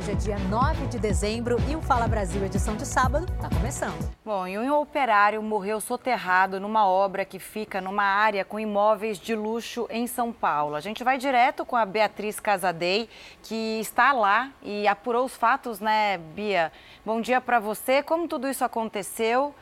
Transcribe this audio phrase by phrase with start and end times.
[0.00, 4.10] Hoje é dia 9 de dezembro e o Fala Brasil, edição de sábado, está começando.
[4.24, 9.34] Bom, e um operário morreu soterrado numa obra que fica numa área com imóveis de
[9.34, 10.74] luxo em São Paulo.
[10.74, 13.10] A gente vai direto com a Beatriz Casadei,
[13.42, 16.72] que está lá e apurou os fatos, né, Bia?
[17.04, 18.02] Bom dia para você.
[18.02, 19.54] Como tudo isso aconteceu?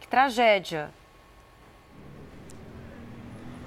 [0.00, 0.90] Que tragédia.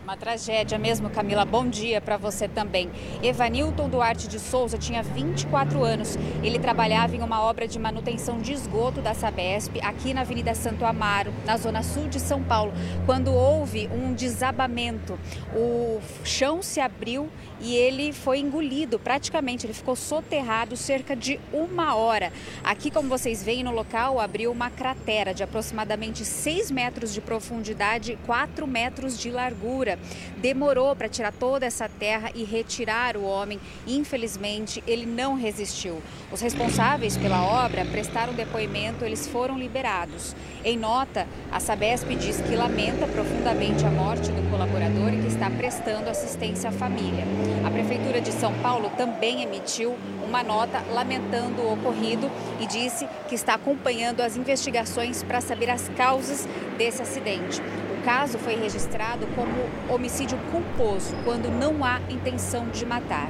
[0.03, 1.45] Uma tragédia mesmo, Camila.
[1.45, 2.91] Bom dia para você também.
[3.23, 6.17] Evanilton Duarte de Souza tinha 24 anos.
[6.43, 10.83] Ele trabalhava em uma obra de manutenção de esgoto da Sabesp, aqui na Avenida Santo
[10.83, 12.73] Amaro, na zona sul de São Paulo,
[13.05, 15.17] quando houve um desabamento.
[15.55, 17.29] O chão se abriu
[17.63, 19.65] e ele foi engolido praticamente.
[19.65, 22.31] Ele ficou soterrado cerca de uma hora.
[22.63, 28.11] Aqui, como vocês veem no local, abriu uma cratera de aproximadamente 6 metros de profundidade
[28.11, 29.97] e 4 metros de largura.
[30.37, 33.59] Demorou para tirar toda essa terra e retirar o homem.
[33.87, 36.01] Infelizmente, ele não resistiu.
[36.31, 40.35] Os responsáveis pela obra prestaram depoimento, eles foram liberados.
[40.65, 45.49] Em nota, a Sabesp diz que lamenta profundamente a morte do colaborador e que está
[45.49, 47.23] prestando assistência à família.
[47.65, 53.35] A Prefeitura de São Paulo também emitiu uma nota lamentando o ocorrido e disse que
[53.35, 57.61] está acompanhando as investigações para saber as causas desse acidente
[58.03, 63.29] caso foi registrado como homicídio culposo, quando não há intenção de matar.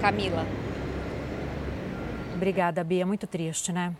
[0.00, 0.44] Camila.
[2.34, 3.06] Obrigada, Bia.
[3.06, 3.94] Muito triste, né?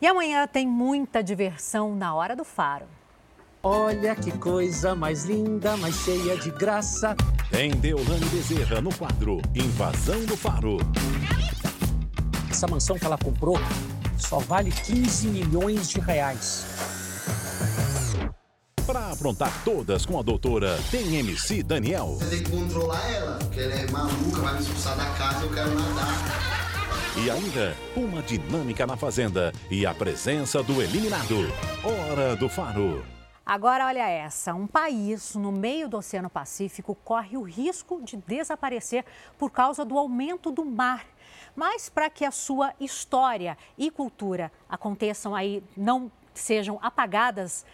[0.00, 2.86] E amanhã tem muita diversão na Hora do Faro.
[3.62, 7.14] Olha que coisa mais linda, mais cheia de graça.
[7.50, 10.78] Tem Deolane Bezerra no quadro Invasão do Faro.
[12.50, 13.58] Essa mansão que ela comprou
[14.16, 16.64] só vale 15 milhões de reais.
[18.86, 22.16] Para aprontar todas com a doutora, tem MC Daniel.
[22.18, 25.46] Você tem que controlar ela, porque ela é maluca, vai me expulsar da casa e
[25.46, 26.60] eu quero nadar.
[27.22, 31.52] E ainda, uma dinâmica na fazenda e a presença do eliminado.
[31.84, 33.19] Hora do Faro.
[33.44, 39.04] Agora, olha essa: um país no meio do Oceano Pacífico corre o risco de desaparecer
[39.38, 41.06] por causa do aumento do mar.
[41.54, 47.64] Mas para que a sua história e cultura aconteçam aí, não sejam apagadas,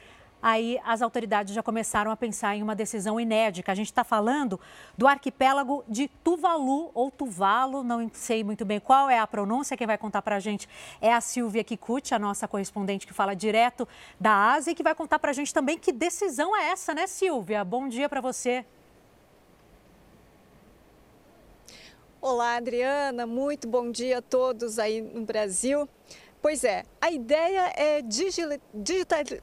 [0.47, 3.73] aí as autoridades já começaram a pensar em uma decisão inédita.
[3.73, 4.61] A gente está falando
[4.97, 9.77] do arquipélago de Tuvalu ou Tuvalu, não sei muito bem qual é a pronúncia.
[9.77, 10.69] Quem vai contar para a gente
[11.01, 13.89] é a Silvia Kikuchi, a nossa correspondente que fala direto
[14.21, 17.09] da Ásia e que vai contar para a gente também que decisão é essa, né,
[17.09, 17.65] Silvia?
[17.65, 18.65] Bom dia para você.
[22.21, 23.27] Olá, Adriana.
[23.27, 25.89] Muito bom dia a todos aí no Brasil.
[26.41, 28.03] Pois é, a ideia é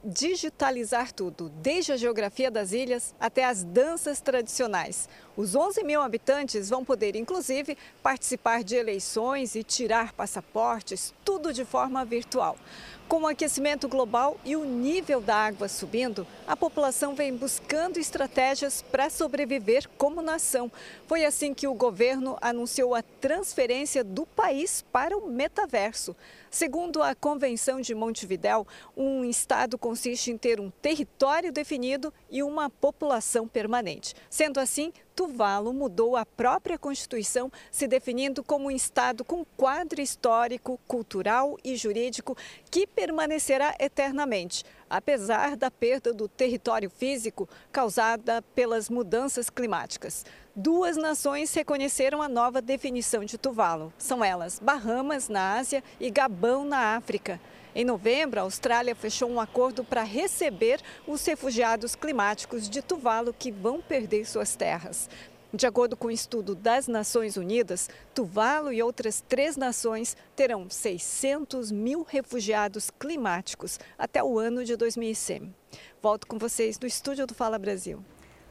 [0.04, 5.08] digitalizar tudo, desde a geografia das ilhas até as danças tradicionais.
[5.36, 11.64] Os 11 mil habitantes vão poder, inclusive, participar de eleições e tirar passaportes, tudo de
[11.64, 12.56] forma virtual.
[13.08, 18.80] Com o aquecimento global e o nível da água subindo, a população vem buscando estratégias
[18.80, 20.72] para sobreviver como nação.
[21.06, 26.16] Foi assim que o governo anunciou a transferência do país para o metaverso.
[26.54, 28.64] Segundo a Convenção de Montevidéu,
[28.96, 34.14] um Estado consiste em ter um território definido e uma população permanente.
[34.30, 40.78] Sendo assim, Tuvalu mudou a própria Constituição, se definindo como um Estado com quadro histórico,
[40.86, 42.36] cultural e jurídico
[42.70, 50.24] que permanecerá eternamente, apesar da perda do território físico causada pelas mudanças climáticas.
[50.56, 53.92] Duas nações reconheceram a nova definição de Tuvalu.
[53.98, 57.40] São elas Bahamas, na Ásia, e Gabão, na África.
[57.74, 63.50] Em novembro, a Austrália fechou um acordo para receber os refugiados climáticos de Tuvalu que
[63.50, 65.10] vão perder suas terras.
[65.52, 70.70] De acordo com o um estudo das Nações Unidas, Tuvalu e outras três nações terão
[70.70, 75.52] 600 mil refugiados climáticos até o ano de 2100.
[76.00, 78.04] Volto com vocês do estúdio do Fala Brasil.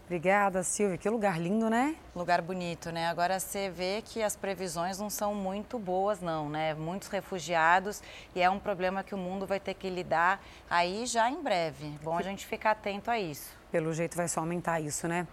[0.06, 0.98] Obrigada, Silvia.
[0.98, 1.96] Que lugar lindo, né?
[2.14, 3.08] Lugar bonito, né?
[3.08, 6.74] Agora você vê que as previsões não são muito boas, não, né?
[6.74, 8.02] Muitos refugiados
[8.36, 11.98] e é um problema que o mundo vai ter que lidar aí já em breve.
[12.04, 13.56] Bom a gente ficar atento a isso.
[13.72, 15.26] Pelo jeito vai só aumentar isso, né?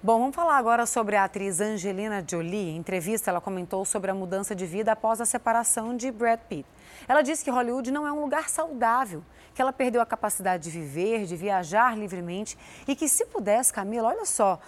[0.00, 2.70] Bom, vamos falar agora sobre a atriz Angelina Jolie.
[2.70, 6.68] Em entrevista, ela comentou sobre a mudança de vida após a separação de Brad Pitt.
[7.08, 9.24] Ela disse que Hollywood não é um lugar saudável,
[9.58, 12.56] que ela perdeu a capacidade de viver, de viajar livremente
[12.86, 14.60] e que se pudesse, Camila, olha só,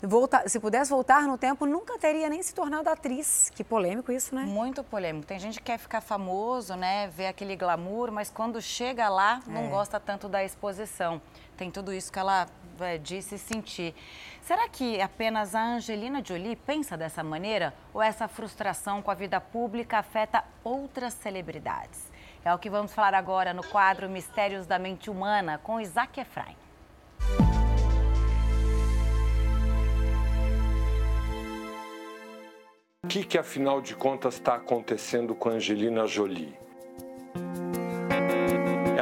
[0.00, 3.50] Voltar, se pudesse voltar no tempo, nunca teria nem se tornado atriz.
[3.52, 4.44] Que polêmico isso, né?
[4.44, 5.26] Muito polêmico.
[5.26, 7.08] Tem gente que quer ficar famoso, né?
[7.08, 9.68] Ver aquele glamour, mas quando chega lá, não é.
[9.68, 11.20] gosta tanto da exposição.
[11.56, 12.46] Tem tudo isso que ela
[12.78, 13.92] é, disse sentir.
[14.40, 17.74] Será que apenas a Angelina Jolie pensa dessa maneira?
[17.92, 22.07] Ou essa frustração com a vida pública afeta outras celebridades?
[22.48, 26.56] É o que vamos falar agora no quadro Mistérios da Mente Humana com Isaac Efraim.
[33.04, 36.56] O que, que afinal de contas está acontecendo com Angelina Jolie?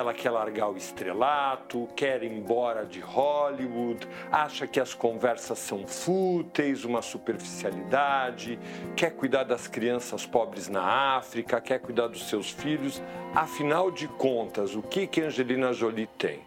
[0.06, 5.84] Ela quer largar o estrelato, quer ir embora de Hollywood, acha que as conversas são
[5.84, 8.56] fúteis, uma superficialidade,
[8.94, 13.02] quer cuidar das crianças pobres na África, quer cuidar dos seus filhos.
[13.34, 16.38] Afinal de contas, o que que Angelina Jolie tem?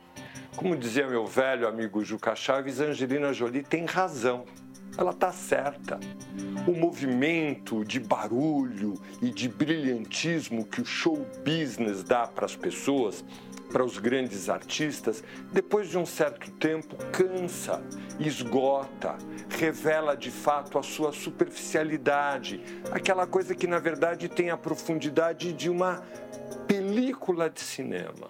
[0.55, 4.45] Como dizia meu velho amigo Juca Chaves, Angelina Jolie tem razão
[4.97, 5.97] ela está certa.
[6.67, 13.23] O movimento de barulho e de brilhantismo que o show business dá para as pessoas,
[13.71, 17.81] para os grandes artistas, depois de um certo tempo cansa,
[18.19, 19.17] esgota,
[19.49, 22.61] revela de fato a sua superficialidade,
[22.91, 26.03] aquela coisa que na verdade tem a profundidade de uma
[26.67, 28.27] película de cinema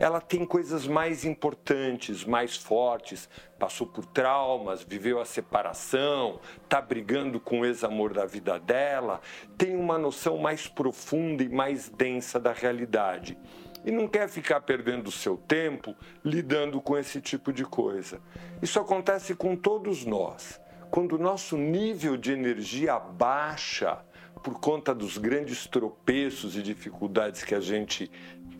[0.00, 3.28] ela tem coisas mais importantes, mais fortes,
[3.58, 9.20] passou por traumas, viveu a separação, está brigando com o ex-amor da vida dela,
[9.58, 13.36] tem uma noção mais profunda e mais densa da realidade.
[13.84, 18.20] E não quer ficar perdendo o seu tempo lidando com esse tipo de coisa.
[18.60, 20.60] Isso acontece com todos nós.
[20.90, 24.04] Quando o nosso nível de energia baixa,
[24.42, 28.10] por conta dos grandes tropeços e dificuldades que a gente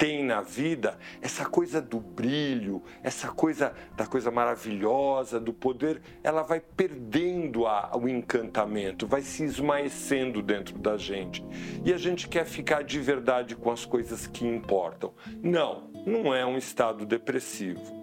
[0.00, 6.40] tem na vida essa coisa do brilho, essa coisa da coisa maravilhosa, do poder, ela
[6.40, 11.44] vai perdendo a, o encantamento, vai se esmaecendo dentro da gente.
[11.84, 15.12] E a gente quer ficar de verdade com as coisas que importam.
[15.42, 18.00] Não, não é um estado depressivo.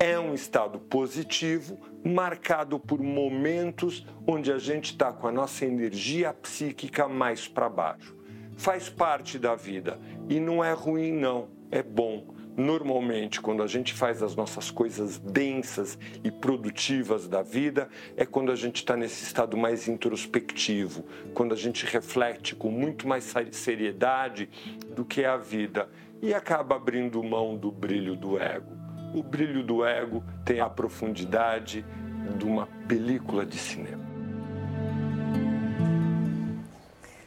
[0.00, 6.32] É um estado positivo, marcado por momentos onde a gente está com a nossa energia
[6.32, 8.13] psíquica mais para baixo
[8.56, 9.98] faz parte da vida
[10.28, 12.34] e não é ruim, não, é bom.
[12.56, 18.52] Normalmente, quando a gente faz as nossas coisas densas e produtivas da vida, é quando
[18.52, 21.04] a gente está nesse estado mais introspectivo,
[21.34, 24.48] quando a gente reflete com muito mais seriedade
[24.94, 25.88] do que é a vida
[26.22, 28.72] e acaba abrindo mão do brilho do ego.
[29.12, 31.84] O brilho do ego tem a profundidade
[32.38, 34.13] de uma película de cinema.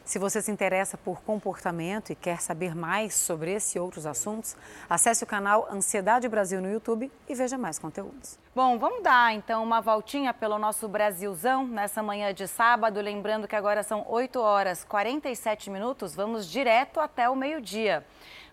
[0.08, 4.56] Se você se interessa por comportamento e quer saber mais sobre esse e outros assuntos,
[4.88, 8.38] acesse o canal Ansiedade Brasil no YouTube e veja mais conteúdos.
[8.56, 13.02] Bom, vamos dar então uma voltinha pelo nosso Brasilzão nessa manhã de sábado.
[13.02, 18.02] Lembrando que agora são 8 horas 47 minutos, vamos direto até o meio-dia.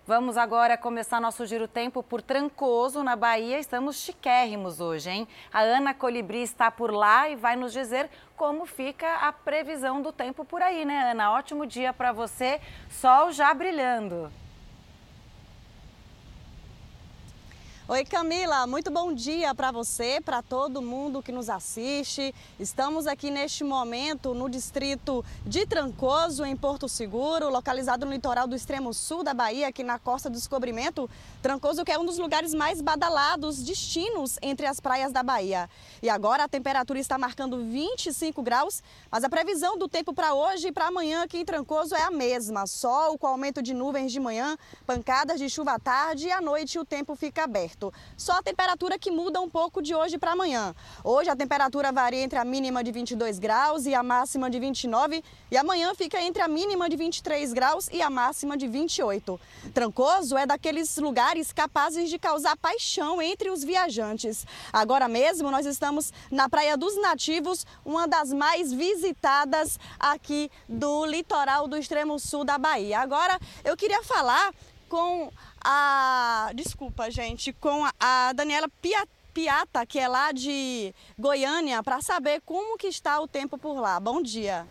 [0.07, 3.57] Vamos agora começar nosso giro tempo por Trancoso, na Bahia.
[3.57, 5.27] Estamos chiquérrimos hoje, hein?
[5.51, 8.07] A Ana Colibri está por lá e vai nos dizer
[8.37, 11.31] como fica a previsão do tempo por aí, né, Ana?
[11.31, 14.31] Ótimo dia para você, sol já brilhando.
[17.87, 22.33] Oi Camila, muito bom dia para você, para todo mundo que nos assiste.
[22.59, 28.55] Estamos aqui neste momento no distrito de Trancoso, em Porto Seguro, localizado no litoral do
[28.55, 31.07] extremo sul da Bahia, aqui na Costa do Descobrimento.
[31.43, 35.69] Trancoso que é um dos lugares mais badalados, destinos entre as praias da Bahia.
[36.01, 40.69] E agora a temperatura está marcando 25 graus, mas a previsão do tempo para hoje
[40.69, 42.65] e para amanhã aqui em Trancoso é a mesma.
[42.65, 46.79] Sol com aumento de nuvens de manhã, pancadas de chuva à tarde e à noite
[46.79, 47.93] o tempo fica aberto certo.
[48.17, 50.73] Só a temperatura que muda um pouco de hoje para amanhã.
[51.03, 55.23] Hoje a temperatura varia entre a mínima de 22 graus e a máxima de 29
[55.51, 59.39] e amanhã fica entre a mínima de 23 graus e a máxima de 28.
[59.73, 64.45] Trancoso é daqueles lugares capazes de causar paixão entre os viajantes.
[64.71, 71.67] Agora mesmo nós estamos na Praia dos Nativos, uma das mais visitadas aqui do litoral
[71.67, 72.99] do extremo sul da Bahia.
[72.99, 74.53] Agora eu queria falar
[74.87, 75.31] com
[75.65, 76.51] a.
[76.53, 78.69] Desculpa, gente, com a Daniela
[79.33, 83.99] Piata, que é lá de Goiânia, para saber como que está o tempo por lá.
[83.99, 84.67] Bom dia.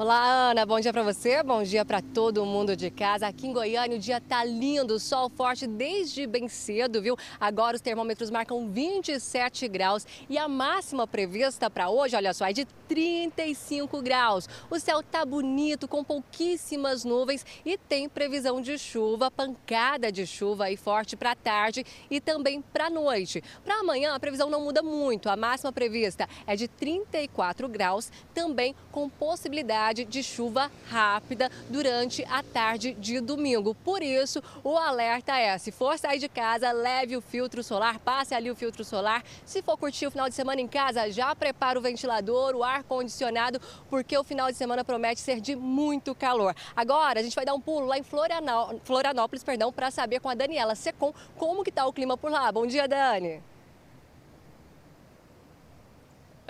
[0.00, 0.64] Olá, Ana.
[0.64, 3.26] Bom dia para você, bom dia para todo mundo de casa.
[3.26, 7.18] Aqui em Goiânia o dia tá lindo, sol forte desde bem cedo, viu?
[7.38, 12.52] Agora os termômetros marcam 27 graus e a máxima prevista para hoje, olha só, é
[12.54, 14.48] de 35 graus.
[14.70, 20.64] O céu tá bonito, com pouquíssimas nuvens e tem previsão de chuva, pancada de chuva
[20.64, 23.44] aí forte para tarde e também para noite.
[23.62, 25.28] Para amanhã a previsão não muda muito.
[25.28, 32.24] A máxima prevista é de 34 graus, também com possibilidade possibilidade de chuva rápida durante
[32.24, 33.74] a tarde de domingo.
[33.74, 38.34] Por isso, o alerta é: se for sair de casa, leve o filtro solar, passe
[38.34, 39.22] ali o filtro solar.
[39.44, 42.82] Se for curtir o final de semana em casa, já prepara o ventilador, o ar
[42.84, 46.54] condicionado, porque o final de semana promete ser de muito calor.
[46.74, 50.34] Agora, a gente vai dar um pulo lá em Florianópolis, perdão, para saber com a
[50.34, 52.50] Daniela Secom como que está o clima por lá.
[52.52, 53.49] Bom dia, Dani.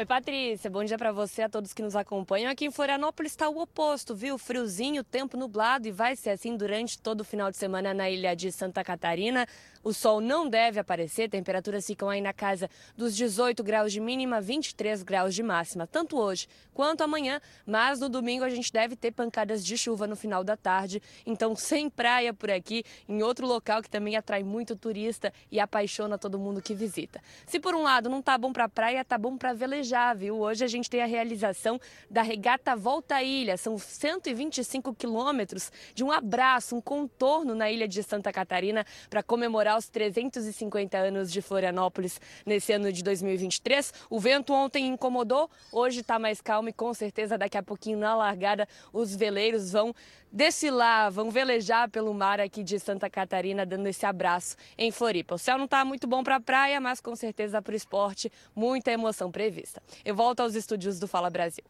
[0.01, 0.71] Oi, Patrícia.
[0.71, 2.51] Bom dia para você, a todos que nos acompanham.
[2.51, 4.39] Aqui em Florianópolis está o oposto, viu?
[4.39, 8.35] Friozinho, tempo nublado e vai ser assim durante todo o final de semana na ilha
[8.35, 9.47] de Santa Catarina.
[9.83, 14.41] O sol não deve aparecer, temperaturas ficam aí na casa dos 18 graus de mínima,
[14.41, 19.11] 23 graus de máxima, tanto hoje quanto amanhã, mas no domingo a gente deve ter
[19.11, 23.83] pancadas de chuva no final da tarde, então sem praia por aqui, em outro local
[23.83, 27.23] que também atrai muito turista e apaixona todo mundo que visita.
[27.47, 30.39] Se por um lado não tá bom para praia, tá bom para velejar, viu?
[30.39, 36.05] Hoje a gente tem a realização da regata Volta à Ilha, são 125 quilômetros de
[36.05, 41.43] um abraço, um contorno na ilha de Santa Catarina para comemorar os 350 anos de
[41.43, 43.93] Florianópolis nesse ano de 2023.
[44.09, 48.15] O vento ontem incomodou, hoje está mais calmo e com certeza daqui a pouquinho na
[48.15, 49.93] largada os veleiros vão
[50.33, 55.35] desfilar, vão velejar pelo mar aqui de Santa Catarina, dando esse abraço em Floripa.
[55.35, 58.31] O céu não está muito bom para a praia, mas com certeza para o esporte,
[58.55, 59.70] muita emoção prevista.
[60.05, 61.65] Eu volto aos estúdios do Fala Brasil.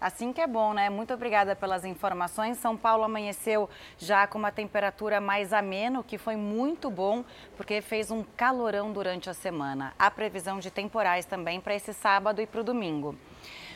[0.00, 0.90] Assim que é bom, né?
[0.90, 2.58] Muito obrigada pelas informações.
[2.58, 7.24] São Paulo amanheceu já com uma temperatura mais amena, o que foi muito bom,
[7.56, 9.94] porque fez um calorão durante a semana.
[9.98, 13.16] Há previsão de temporais também para esse sábado e para o domingo.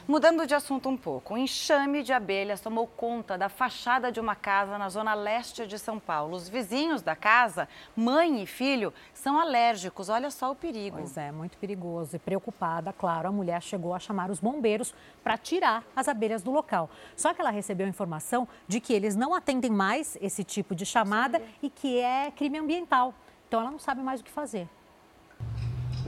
[0.09, 4.35] Mudando de assunto um pouco, um enxame de abelhas tomou conta da fachada de uma
[4.35, 6.35] casa na zona leste de São Paulo.
[6.35, 10.09] Os vizinhos da casa, mãe e filho, são alérgicos.
[10.09, 10.97] Olha só o perigo.
[10.97, 12.17] Pois é, muito perigoso.
[12.17, 16.51] E preocupada, claro, a mulher chegou a chamar os bombeiros para tirar as abelhas do
[16.51, 16.89] local.
[17.15, 21.43] Só que ela recebeu informação de que eles não atendem mais esse tipo de chamada
[21.63, 23.13] e que é crime ambiental.
[23.47, 24.71] Então ela não sabe mais o que fazer.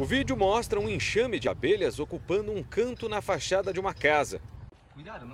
[0.00, 4.40] O vídeo mostra um enxame de abelhas ocupando um canto na fachada de uma casa.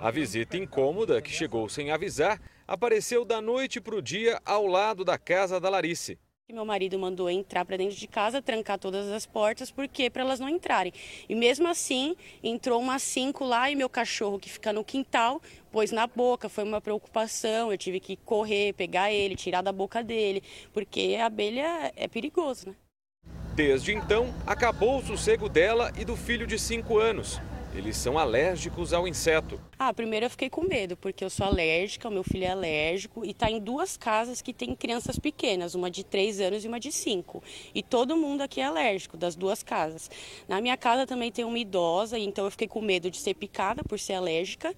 [0.01, 5.05] A visita incômoda, que chegou sem avisar, apareceu da noite para o dia ao lado
[5.05, 6.19] da casa da Larice.
[6.51, 10.41] Meu marido mandou entrar para dentro de casa, trancar todas as portas, porque para elas
[10.41, 10.91] não entrarem.
[11.29, 15.93] E mesmo assim, entrou umas cinco lá e meu cachorro que fica no quintal pôs
[15.93, 16.49] na boca.
[16.49, 17.71] Foi uma preocupação.
[17.71, 20.43] Eu tive que correr, pegar ele, tirar da boca dele,
[20.73, 22.75] porque a abelha é perigoso, né?
[23.57, 27.41] Desde então, acabou o sossego dela e do filho de 5 anos.
[27.73, 29.59] Eles são alérgicos ao inseto.
[29.79, 33.25] Ah, primeiro eu fiquei com medo, porque eu sou alérgica, o meu filho é alérgico
[33.25, 36.79] e está em duas casas que tem crianças pequenas, uma de 3 anos e uma
[36.79, 37.41] de 5.
[37.73, 40.07] E todo mundo aqui é alérgico, das duas casas.
[40.47, 43.83] Na minha casa também tem uma idosa, então eu fiquei com medo de ser picada
[43.83, 44.71] por ser alérgica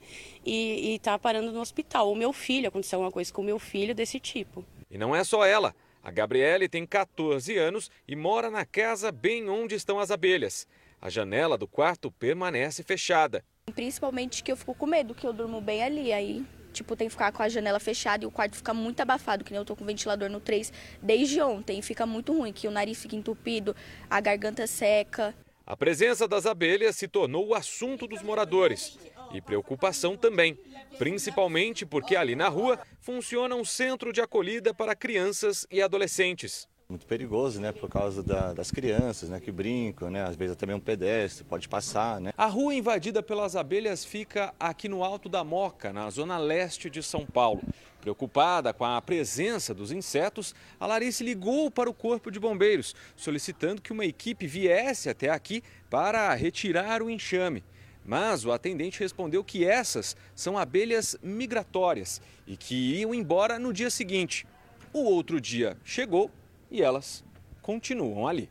[0.46, 2.10] e estar tá parando no hospital.
[2.10, 4.64] O meu filho, aconteceu uma coisa com o meu filho desse tipo.
[4.90, 5.76] E não é só ela.
[6.10, 10.68] A Gabriele tem 14 anos e mora na casa bem onde estão as abelhas.
[11.00, 13.46] A janela do quarto permanece fechada.
[13.76, 16.12] Principalmente que eu fico com medo, que eu durmo bem ali.
[16.12, 19.44] Aí, tipo, tem que ficar com a janela fechada e o quarto fica muito abafado,
[19.44, 21.80] que nem eu tô com o ventilador no 3 desde ontem.
[21.84, 23.76] Fica muito ruim, que o nariz fica entupido,
[24.10, 25.36] a garganta seca.
[25.64, 28.98] A presença das abelhas se tornou o assunto dos moradores
[29.32, 30.58] e preocupação também,
[30.98, 36.68] principalmente porque ali na rua funciona um centro de acolhida para crianças e adolescentes.
[36.90, 40.76] Muito perigoso, né, por causa da, das crianças, né, que brincam, né, às vezes também
[40.76, 42.34] um pedestre pode passar, né.
[42.36, 47.04] A rua invadida pelas abelhas fica aqui no Alto da Moca, na zona leste de
[47.04, 47.62] São Paulo.
[48.02, 53.84] Preocupada com a presença dos insetos, a Larice ligou para o Corpo de Bombeiros, solicitando
[53.84, 57.64] que uma equipe viesse até aqui para retirar o enxame.
[58.10, 63.92] Mas o atendente respondeu que essas são abelhas migratórias e que iam embora no dia
[63.92, 64.48] seguinte.
[64.92, 66.32] O outro dia chegou
[66.72, 67.24] e elas
[67.62, 68.50] continuam ali.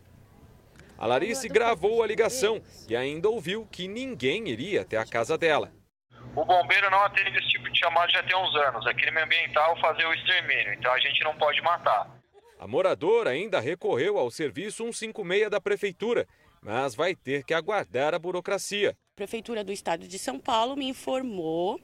[0.97, 5.73] A Larice gravou a ligação e ainda ouviu que ninguém iria até a casa dela.
[6.37, 8.87] O bombeiro não atende esse tipo de chamado já tem uns anos.
[8.87, 12.09] É crime ambiental fazer o extermínio, então a gente não pode matar.
[12.61, 16.29] A moradora ainda recorreu ao serviço 156 da prefeitura,
[16.63, 18.97] mas vai ter que aguardar a burocracia.
[19.19, 21.81] A prefeitura do estado de São Paulo me informou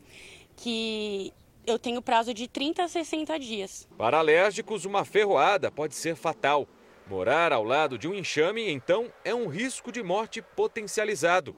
[0.54, 1.32] que
[1.66, 3.88] eu tenho prazo de 30 a 60 dias.
[3.98, 6.64] Para alérgicos, uma ferroada pode ser fatal.
[7.08, 11.56] Morar ao lado de um enxame, então, é um risco de morte potencializado.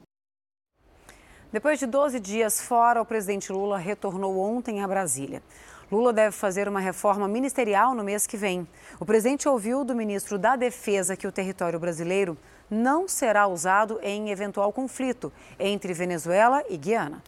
[1.51, 5.43] Depois de 12 dias fora, o presidente Lula retornou ontem a Brasília.
[5.91, 8.67] Lula deve fazer uma reforma ministerial no mês que vem.
[8.99, 12.35] O presidente ouviu do ministro da Defesa que o território brasileiro
[12.69, 17.21] não será usado em eventual conflito entre Venezuela e Guiana.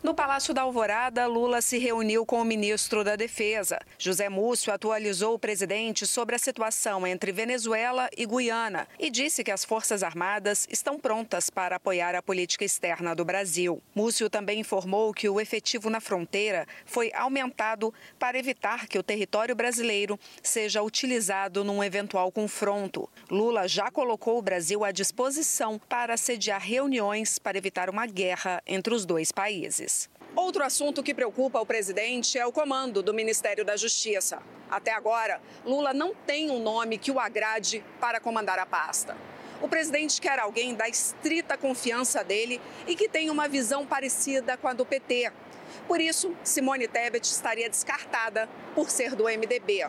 [0.00, 3.80] No Palácio da Alvorada, Lula se reuniu com o ministro da Defesa.
[3.98, 9.50] José Múcio atualizou o presidente sobre a situação entre Venezuela e Guiana e disse que
[9.50, 13.82] as Forças Armadas estão prontas para apoiar a política externa do Brasil.
[13.92, 19.56] Múcio também informou que o efetivo na fronteira foi aumentado para evitar que o território
[19.56, 23.10] brasileiro seja utilizado num eventual confronto.
[23.28, 28.94] Lula já colocou o Brasil à disposição para sediar reuniões para evitar uma guerra entre
[28.94, 29.97] os dois países.
[30.36, 34.40] Outro assunto que preocupa o presidente é o comando do Ministério da Justiça.
[34.70, 39.16] Até agora, Lula não tem um nome que o agrade para comandar a pasta.
[39.60, 44.68] O presidente quer alguém da estrita confiança dele e que tenha uma visão parecida com
[44.68, 45.32] a do PT.
[45.88, 49.88] Por isso, Simone Tebet estaria descartada por ser do MDB.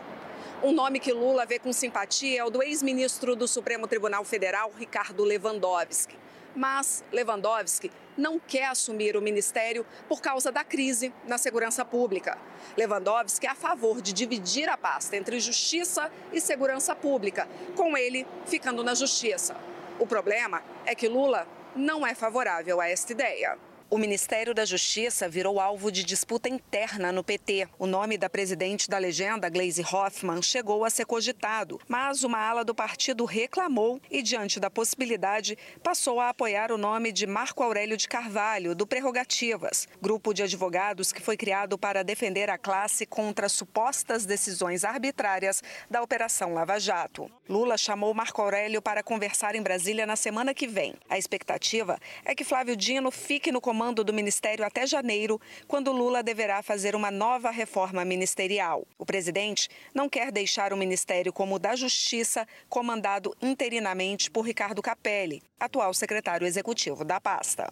[0.63, 4.71] Um nome que Lula vê com simpatia é o do ex-ministro do Supremo Tribunal Federal,
[4.77, 6.17] Ricardo Lewandowski.
[6.59, 12.37] Mas Lewandowski não quer assumir o ministério por causa da crise na segurança pública.
[12.75, 17.47] Lewandowski é a favor de dividir a pasta entre justiça e segurança pública,
[17.77, 19.55] com ele ficando na justiça.
[19.97, 23.57] O problema é que Lula não é favorável a esta ideia.
[23.91, 27.67] O Ministério da Justiça virou alvo de disputa interna no PT.
[27.79, 32.63] O nome da presidente da legenda, Gleisi Hoffmann, chegou a ser cogitado, mas uma ala
[32.63, 37.97] do partido reclamou e, diante da possibilidade, passou a apoiar o nome de Marco Aurélio
[37.97, 43.49] de Carvalho, do Prerrogativas, grupo de advogados que foi criado para defender a classe contra
[43.49, 47.27] supostas decisões arbitrárias da Operação Lava Jato.
[47.49, 50.93] Lula chamou Marco Aurélio para conversar em Brasília na semana que vem.
[51.09, 55.93] A expectativa é que Flávio Dino fique no comando comando do ministério até janeiro, quando
[55.93, 58.85] Lula deverá fazer uma nova reforma ministerial.
[58.97, 64.81] O presidente não quer deixar o ministério como o da Justiça, comandado interinamente por Ricardo
[64.81, 67.71] Capelli, atual secretário executivo da pasta.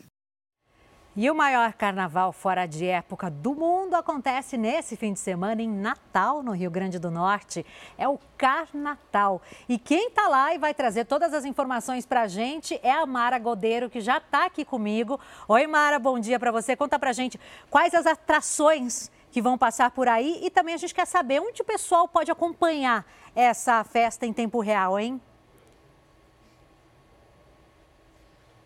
[1.19, 5.67] E o maior carnaval fora de época do mundo acontece nesse fim de semana em
[5.67, 7.65] Natal, no Rio Grande do Norte.
[7.97, 9.41] É o Carnatal.
[9.67, 13.03] E quem está lá e vai trazer todas as informações para a gente é a
[13.07, 15.19] Mara Godeiro, que já está aqui comigo.
[15.47, 16.75] Oi, Mara, bom dia para você.
[16.75, 17.39] Conta para a gente
[17.71, 21.63] quais as atrações que vão passar por aí e também a gente quer saber onde
[21.63, 23.03] o pessoal pode acompanhar
[23.35, 25.19] essa festa em tempo real, hein?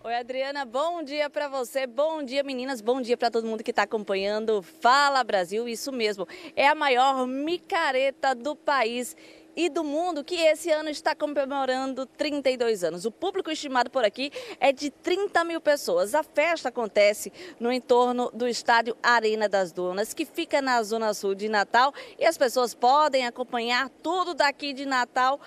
[0.04, 3.70] Oi, Adriana, bom dia para você, bom dia, meninas, bom dia para todo mundo que
[3.70, 4.64] está acompanhando.
[4.64, 9.16] Fala Brasil, isso mesmo, é a maior micareta do país
[9.56, 13.06] e do mundo que esse ano está comemorando 32 anos.
[13.06, 16.16] O público estimado por aqui é de 30 mil pessoas.
[16.16, 21.36] A festa acontece no entorno do estádio Arena das Dunas, que fica na zona sul
[21.36, 25.40] de Natal, e as pessoas podem acompanhar tudo daqui de Natal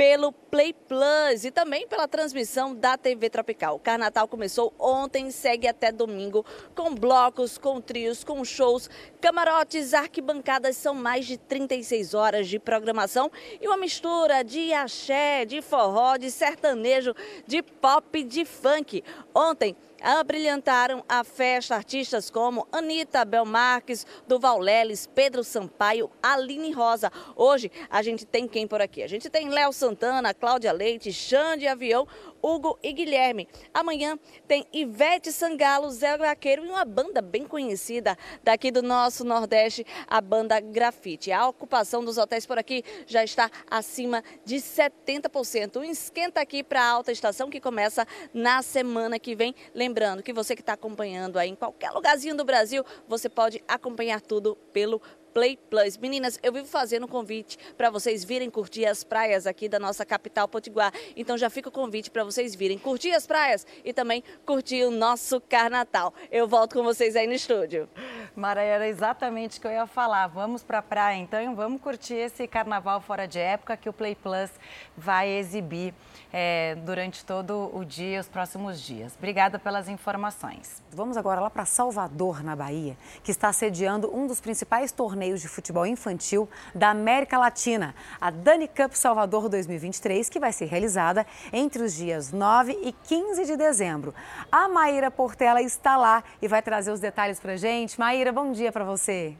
[0.00, 3.76] pelo Play Plus e também pela transmissão da TV Tropical.
[3.76, 6.42] O Carnatal começou ontem e segue até domingo
[6.74, 8.88] com blocos, com trios, com shows,
[9.20, 10.78] camarotes, arquibancadas.
[10.78, 16.30] São mais de 36 horas de programação e uma mistura de axé, de forró, de
[16.30, 17.14] sertanejo,
[17.46, 19.04] de pop, de funk.
[19.34, 27.10] Ontem, abrilhantaram a festa artistas como Anitta Belmarques, Duval Leles, Pedro Sampaio, Aline Rosa.
[27.36, 29.02] Hoje a gente tem quem por aqui?
[29.02, 32.06] A gente tem Léo Santana, Cláudia Leite, Xande Avião,
[32.42, 33.48] Hugo e Guilherme.
[33.72, 39.86] Amanhã tem Ivete Sangalo, Zé Vaqueiro e uma banda bem conhecida daqui do nosso Nordeste,
[40.06, 41.32] a banda Grafite.
[41.32, 45.76] A ocupação dos hotéis por aqui já está acima de 70%.
[45.76, 49.54] Um esquenta aqui para a alta estação que começa na semana que vem.
[49.74, 54.20] Lembrando que você que está acompanhando aí em qualquer lugarzinho do Brasil, você pode acompanhar
[54.20, 55.00] tudo pelo
[55.32, 55.96] Play Plus.
[55.96, 60.04] Meninas, eu vivo fazendo um convite para vocês virem curtir as praias aqui da nossa
[60.04, 60.92] capital Potiguar.
[61.16, 64.90] Então já fica o convite para vocês virem curtir as praias e também curtir o
[64.90, 66.12] nosso Carnatal.
[66.30, 67.88] Eu volto com vocês aí no estúdio.
[68.34, 70.26] Mara, era exatamente o que eu ia falar.
[70.26, 74.14] Vamos para a praia então, vamos curtir esse carnaval fora de época que o Play
[74.14, 74.50] Plus
[74.96, 75.94] vai exibir
[76.32, 79.14] é, durante todo o dia, os próximos dias.
[79.16, 80.82] Obrigada pelas informações.
[80.92, 85.48] Vamos agora lá para Salvador, na Bahia, que está sediando um dos principais torneios de
[85.48, 91.82] futebol infantil da América Latina, a Dani Cup Salvador 2023, que vai ser realizada entre
[91.82, 94.14] os dias 9 e 15 de dezembro.
[94.50, 98.00] A Maíra Portela está lá e vai trazer os detalhes para gente.
[98.00, 99.36] Maíra, bom dia para você.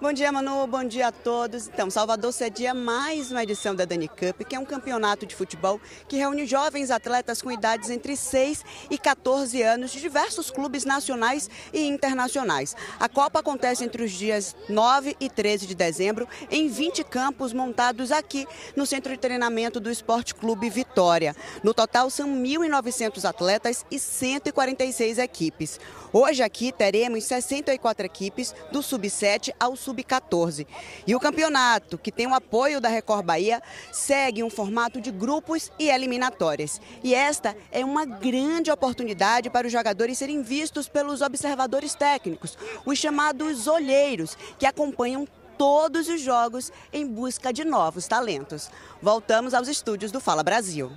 [0.00, 0.66] Bom dia, Manu.
[0.66, 1.68] Bom dia a todos.
[1.68, 5.78] Então, Salvador cedia mais uma edição da Dani Cup, que é um campeonato de futebol
[6.08, 11.50] que reúne jovens atletas com idades entre 6 e 14 anos de diversos clubes nacionais
[11.70, 12.74] e internacionais.
[12.98, 18.10] A Copa acontece entre os dias 9 e 13 de dezembro em 20 campos montados
[18.10, 21.36] aqui no Centro de Treinamento do Esporte Clube Vitória.
[21.62, 25.78] No total, são 1.900 atletas e 146 equipes.
[26.10, 30.66] Hoje aqui teremos 64 equipes do Sub-7 ao Sub-14.
[31.06, 33.60] E o campeonato, que tem o apoio da Record Bahia,
[33.92, 36.80] segue um formato de grupos e eliminatórias.
[37.02, 42.98] E esta é uma grande oportunidade para os jogadores serem vistos pelos observadores técnicos, os
[42.98, 45.26] chamados olheiros, que acompanham
[45.58, 48.70] todos os jogos em busca de novos talentos.
[49.02, 50.90] Voltamos aos estúdios do Fala Brasil.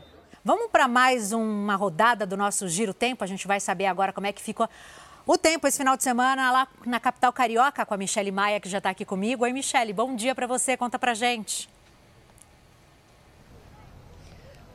[0.45, 3.23] Vamos para mais uma rodada do nosso Giro Tempo.
[3.23, 4.67] A gente vai saber agora como é que ficou
[5.25, 8.69] o tempo esse final de semana lá na capital carioca com a Michele Maia, que
[8.69, 9.43] já está aqui comigo.
[9.43, 10.75] Oi, Michele, bom dia para você.
[10.75, 11.69] Conta para gente.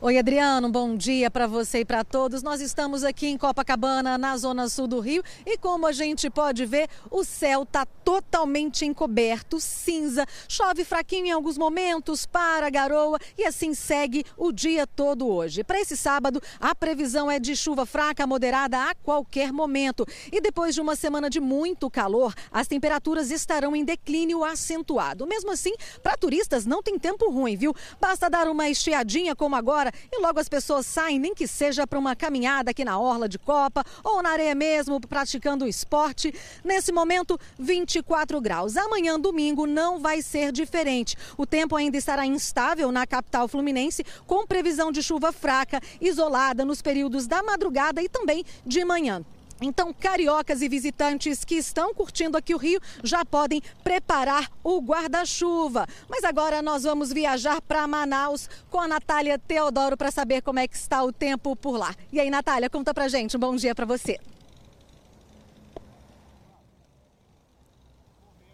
[0.01, 2.41] Oi, Adriano, bom dia para você e para todos.
[2.41, 6.65] Nós estamos aqui em Copacabana, na zona sul do Rio, e como a gente pode
[6.65, 13.43] ver, o céu está totalmente encoberto, cinza, chove fraquinho em alguns momentos, para, garoa e
[13.43, 15.65] assim segue o dia todo hoje.
[15.65, 20.05] Para esse sábado, a previsão é de chuva fraca moderada a qualquer momento.
[20.31, 25.27] E depois de uma semana de muito calor, as temperaturas estarão em declínio acentuado.
[25.27, 27.75] Mesmo assim, para turistas não tem tempo ruim, viu?
[27.99, 31.99] Basta dar uma estiadinha como agora e logo as pessoas saem, nem que seja para
[31.99, 36.33] uma caminhada aqui na Orla de Copa ou na areia mesmo, praticando esporte.
[36.63, 38.77] Nesse momento, 24 graus.
[38.77, 41.15] Amanhã, domingo, não vai ser diferente.
[41.37, 46.81] O tempo ainda estará instável na capital fluminense, com previsão de chuva fraca, isolada nos
[46.81, 49.23] períodos da madrugada e também de manhã.
[49.61, 55.85] Então, cariocas e visitantes que estão curtindo aqui o Rio já podem preparar o guarda-chuva.
[56.07, 60.67] Mas agora nós vamos viajar para Manaus com a Natália Teodoro para saber como é
[60.67, 61.93] que está o tempo por lá.
[62.11, 63.35] E aí, Natália, conta pra gente.
[63.35, 64.19] Um bom dia para você.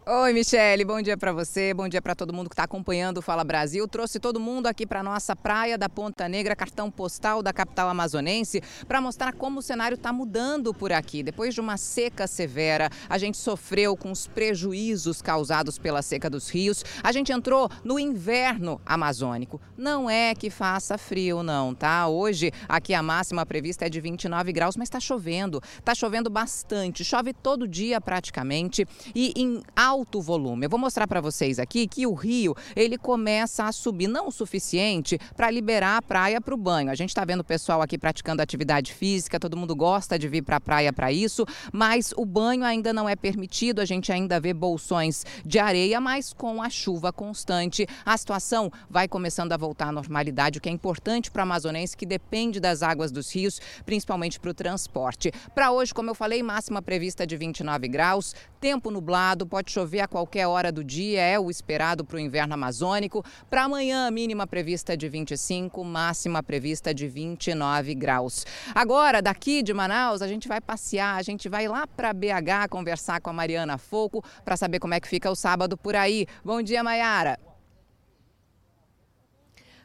[0.07, 3.21] Oi, Michele, bom dia para você, bom dia para todo mundo que está acompanhando o
[3.23, 3.87] Fala Brasil.
[3.87, 8.61] Trouxe todo mundo aqui para nossa praia da Ponta Negra, cartão postal da capital amazonense,
[8.87, 11.23] para mostrar como o cenário está mudando por aqui.
[11.23, 16.49] Depois de uma seca severa, a gente sofreu com os prejuízos causados pela seca dos
[16.49, 16.85] rios.
[17.01, 19.59] A gente entrou no inverno amazônico.
[19.75, 22.07] Não é que faça frio, não, tá?
[22.07, 25.59] Hoje aqui a máxima prevista é de 29 graus, mas está chovendo.
[25.79, 29.63] Está chovendo bastante, chove todo dia praticamente e em
[29.95, 30.65] alto volume.
[30.65, 34.31] Eu vou mostrar para vocês aqui que o rio ele começa a subir, não o
[34.31, 36.91] suficiente para liberar a praia para o banho.
[36.91, 40.41] A gente está vendo o pessoal aqui praticando atividade física, todo mundo gosta de vir
[40.41, 44.37] para a praia para isso, mas o banho ainda não é permitido, a gente ainda
[44.37, 49.87] vê bolsões de areia, mas com a chuva constante, a situação vai começando a voltar
[49.87, 53.61] à normalidade, o que é importante para o amazonense que depende das águas dos rios,
[53.85, 55.31] principalmente para o transporte.
[55.53, 60.07] Para hoje, como eu falei, máxima prevista de 29 graus, tempo nublado, pode chover a
[60.07, 63.23] qualquer hora do dia, é o esperado para o inverno amazônico.
[63.47, 68.43] Para amanhã, mínima prevista de 25, máxima prevista de 29 graus.
[68.73, 73.21] Agora, daqui de Manaus, a gente vai passear, a gente vai lá para BH conversar
[73.21, 76.25] com a Mariana Foco para saber como é que fica o sábado por aí.
[76.43, 77.37] Bom dia, Maiara.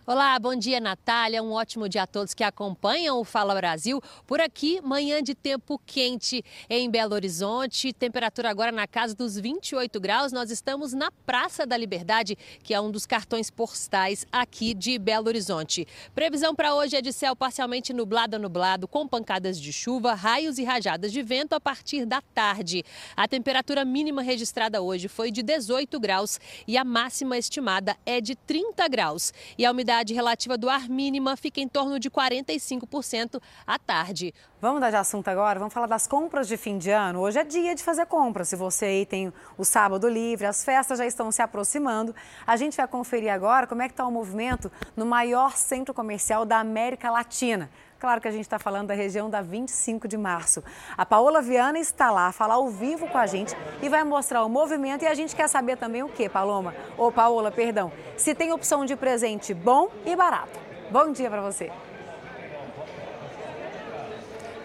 [0.07, 1.43] Olá, bom dia, Natália.
[1.43, 4.01] Um ótimo dia a todos que acompanham o Fala Brasil.
[4.27, 7.93] Por aqui, manhã de tempo quente em Belo Horizonte.
[7.93, 10.33] Temperatura agora na casa dos 28 graus.
[10.33, 15.29] Nós estamos na Praça da Liberdade, que é um dos cartões postais aqui de Belo
[15.29, 15.87] Horizonte.
[16.15, 20.57] Previsão para hoje é de céu parcialmente nublado a nublado, com pancadas de chuva, raios
[20.57, 22.83] e rajadas de vento a partir da tarde.
[23.15, 28.35] A temperatura mínima registrada hoje foi de 18 graus e a máxima estimada é de
[28.35, 29.33] 30 graus.
[29.59, 34.33] E a umidade umidade relativa do ar mínima fica em torno de 45% à tarde.
[34.61, 35.59] Vamos mudar de assunto agora?
[35.59, 37.19] Vamos falar das compras de fim de ano.
[37.19, 38.49] Hoje é dia de fazer compras.
[38.49, 42.15] Se você aí tem o sábado livre, as festas já estão se aproximando.
[42.47, 46.47] A gente vai conferir agora como é que está o movimento no maior centro comercial
[46.47, 47.69] da América Latina.
[48.01, 50.65] Claro que a gente está falando da região da 25 de março.
[50.97, 54.49] A Paola Viana está lá, falar ao vivo com a gente e vai mostrar o
[54.49, 55.03] movimento.
[55.03, 56.75] E a gente quer saber também o que, Paloma?
[56.97, 57.93] Ou Paola, perdão.
[58.17, 60.59] Se tem opção de presente bom e barato.
[60.91, 61.71] Bom dia para você.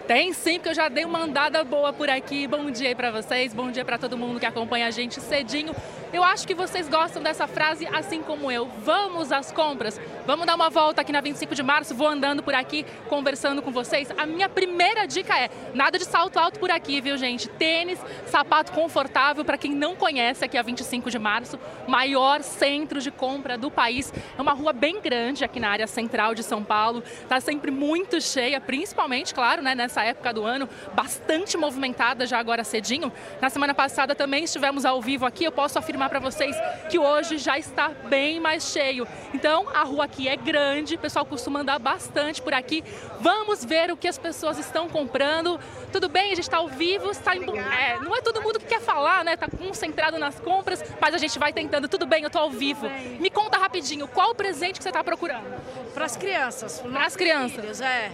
[0.06, 2.46] Tem sim, porque eu já dei uma andada boa por aqui.
[2.46, 5.74] Bom dia aí para vocês, bom dia para todo mundo que acompanha a gente cedinho
[6.12, 8.68] Eu acho que vocês gostam dessa frase assim como eu.
[8.84, 10.00] Vamos às compras.
[10.24, 13.72] Vamos dar uma volta aqui na 25 de março, vou andando por aqui, conversando com
[13.72, 14.08] vocês.
[14.16, 17.48] A minha primeira dica é: nada de salto alto por aqui, viu, gente?
[17.48, 23.10] Tênis, sapato confortável para quem não conhece aqui a 25 de março, maior centro de
[23.10, 24.12] compra do país.
[24.38, 27.02] É uma rua bem grande aqui na área central de São Paulo.
[27.28, 32.62] Tá sempre muito cheia, principalmente, claro, né, nessa época do ano, bastante movimentada já agora
[32.62, 33.12] cedinho.
[33.40, 36.56] Na semana passada também estivemos ao vivo aqui, eu posso afirmar para vocês
[36.90, 39.06] que hoje já está bem mais cheio.
[39.32, 42.84] Então, a rua aqui é grande, o pessoal costuma andar bastante por aqui.
[43.20, 45.58] Vamos ver o que as pessoas estão comprando.
[45.90, 47.42] Tudo bem, a gente está ao vivo, está em...
[47.58, 49.34] é, não é todo mundo que quer falar, né?
[49.34, 51.88] Está concentrado nas compras, mas a gente vai tentando.
[51.88, 52.86] Tudo bem, eu estou ao vivo.
[53.18, 55.46] Me conta rapidinho, qual o presente que você está procurando?
[55.94, 56.80] Para as crianças.
[56.80, 57.60] Para as crianças?
[57.60, 58.12] Filhos, é.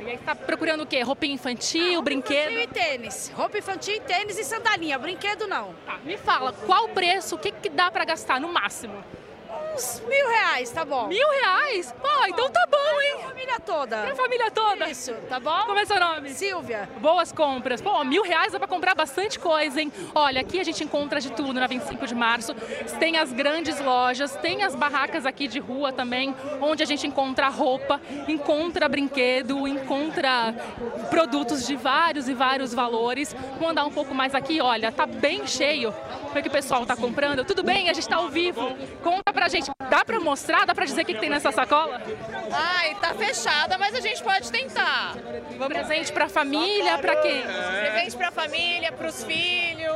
[0.00, 1.02] E aí tá procurando o quê?
[1.02, 2.52] Roupinha infantil, ah, brinquedo?
[2.52, 3.32] Infantil e tênis.
[3.34, 4.98] Roupa infantil, tênis e sandalinha.
[4.98, 5.74] Brinquedo não.
[5.84, 9.04] Tá, me fala, qual o preço, o que, que dá para gastar no máximo?
[9.74, 11.06] Uns mil reais, tá bom.
[11.08, 11.94] Mil reais?
[12.00, 13.16] Pô, então tá bom, hein?
[13.18, 14.02] Pra família toda.
[14.02, 14.88] Pra família toda?
[14.88, 15.64] Isso, tá bom?
[15.66, 16.30] Como é seu nome?
[16.30, 16.88] Silvia.
[16.98, 17.80] Boas compras.
[17.80, 19.92] Pô, mil reais dá pra comprar bastante coisa, hein?
[20.14, 22.54] Olha, aqui a gente encontra de tudo na 25 de março.
[22.98, 27.48] Tem as grandes lojas, tem as barracas aqui de rua também, onde a gente encontra
[27.48, 30.54] roupa, encontra brinquedo, encontra
[31.08, 33.34] produtos de vários e vários valores.
[33.54, 35.94] Vamos andar um pouco mais aqui, olha, tá bem cheio.
[36.30, 37.44] O que o pessoal tá comprando?
[37.44, 38.76] Tudo bem, a gente tá ao vivo.
[39.02, 40.64] Conta pra gente, dá pra mostrar?
[40.66, 42.00] Dá pra dizer o que, que tem nessa sacola?
[42.52, 45.14] Ai, tá fechada, mas a gente pode tentar.
[45.58, 45.68] Vamos...
[45.68, 47.42] Presente pra família, pra quem?
[47.42, 49.94] Presente pra família, pros filhos,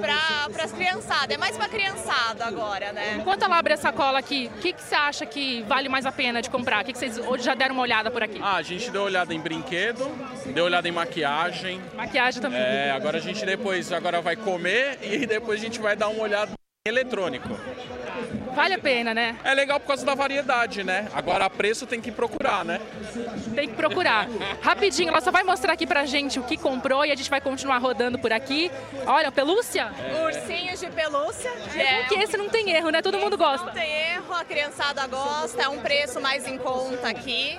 [0.00, 1.30] pra, pras criançadas.
[1.30, 3.16] É mais pra criançada agora, né?
[3.18, 6.12] Enquanto ela abre a sacola aqui, o que, que você acha que vale mais a
[6.12, 6.82] pena de comprar?
[6.82, 8.38] O que, que vocês já deram uma olhada por aqui?
[8.42, 10.06] Ah, a gente deu olhada em brinquedo,
[10.46, 11.80] deu olhada em maquiagem.
[11.94, 12.60] Maquiagem também.
[12.60, 16.22] É, agora a gente depois agora vai comer e depois a gente vai dar uma
[16.22, 17.48] olhada em eletrônico.
[18.58, 19.36] Vale a pena, né?
[19.44, 21.06] É legal por causa da variedade, né?
[21.14, 22.80] Agora a preço tem que procurar, né?
[23.54, 24.26] Tem que procurar.
[24.60, 27.40] Rapidinho, ela só vai mostrar aqui pra gente o que comprou e a gente vai
[27.40, 28.68] continuar rodando por aqui.
[29.06, 29.92] Olha, pelúcia?
[29.96, 30.24] É.
[30.24, 31.52] Ursinhos de pelúcia.
[31.76, 33.00] É, porque esse não tem erro, né?
[33.00, 33.66] Todo mundo gosta.
[33.66, 37.56] Não tem erro, a criançada gosta, é um preço mais em conta aqui.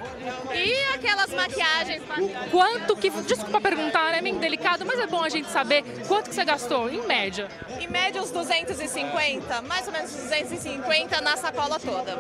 [0.54, 2.04] E aquelas maquiagens.
[2.52, 3.10] Quanto que.
[3.10, 6.90] Desculpa perguntar, é meio delicado, mas é bom a gente saber quanto que você gastou,
[6.90, 7.48] em média.
[7.80, 12.17] Em média, uns 250, mais ou menos 250 50 na sacola toda.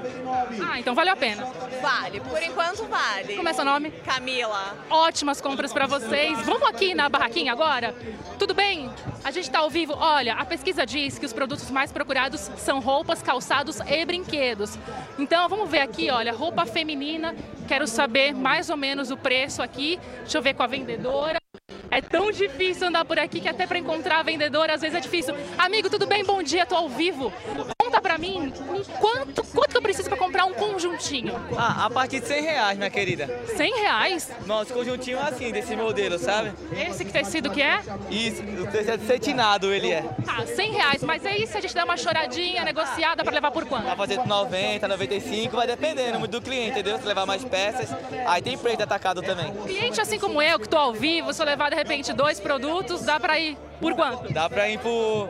[0.63, 1.43] Ah, então valeu a pena.
[1.81, 3.35] Vale, por enquanto vale.
[3.35, 3.89] Como é seu nome?
[3.89, 4.77] Camila.
[4.91, 6.39] Ótimas compras para vocês.
[6.45, 7.95] Vamos aqui na barraquinha agora?
[8.37, 8.91] Tudo bem?
[9.23, 9.93] A gente está ao vivo.
[9.93, 14.77] Olha, a pesquisa diz que os produtos mais procurados são roupas, calçados e brinquedos.
[15.17, 17.35] Então vamos ver aqui, olha, roupa feminina.
[17.67, 19.99] Quero saber mais ou menos o preço aqui.
[20.19, 21.38] Deixa eu ver com a vendedora.
[21.91, 24.99] É tão difícil andar por aqui que até para encontrar a vendedora às vezes é
[24.99, 25.35] difícil.
[25.57, 26.23] Amigo, tudo bem?
[26.23, 27.31] Bom dia, tô ao vivo.
[27.81, 28.53] Conta pra mim
[28.99, 31.33] quanto, quanto que eu preciso para comprar um conjuntinho?
[31.57, 33.27] Ah, a partir de 100 reais, minha querida.
[33.57, 34.31] 100 reais?
[34.45, 36.53] Nosso conjuntinho é assim, desse modelo, sabe?
[36.71, 37.81] Esse que tecido que é?
[38.09, 40.03] Isso, o tecido é cetinado ele é.
[40.23, 43.65] Tá, 100 reais, mas aí se a gente der uma choradinha, negociada para levar por
[43.65, 43.85] quanto?
[43.85, 46.99] Vai fazer 90, 95, vai dependendo muito do cliente, entendeu?
[46.99, 47.89] Se levar mais peças,
[48.27, 49.51] aí tem preço atacado também.
[49.65, 53.01] Cliente assim como eu, que tô ao vivo, se eu levar de repente dois produtos,
[53.01, 54.31] dá para ir por quanto?
[54.33, 55.29] Dá pra ir por.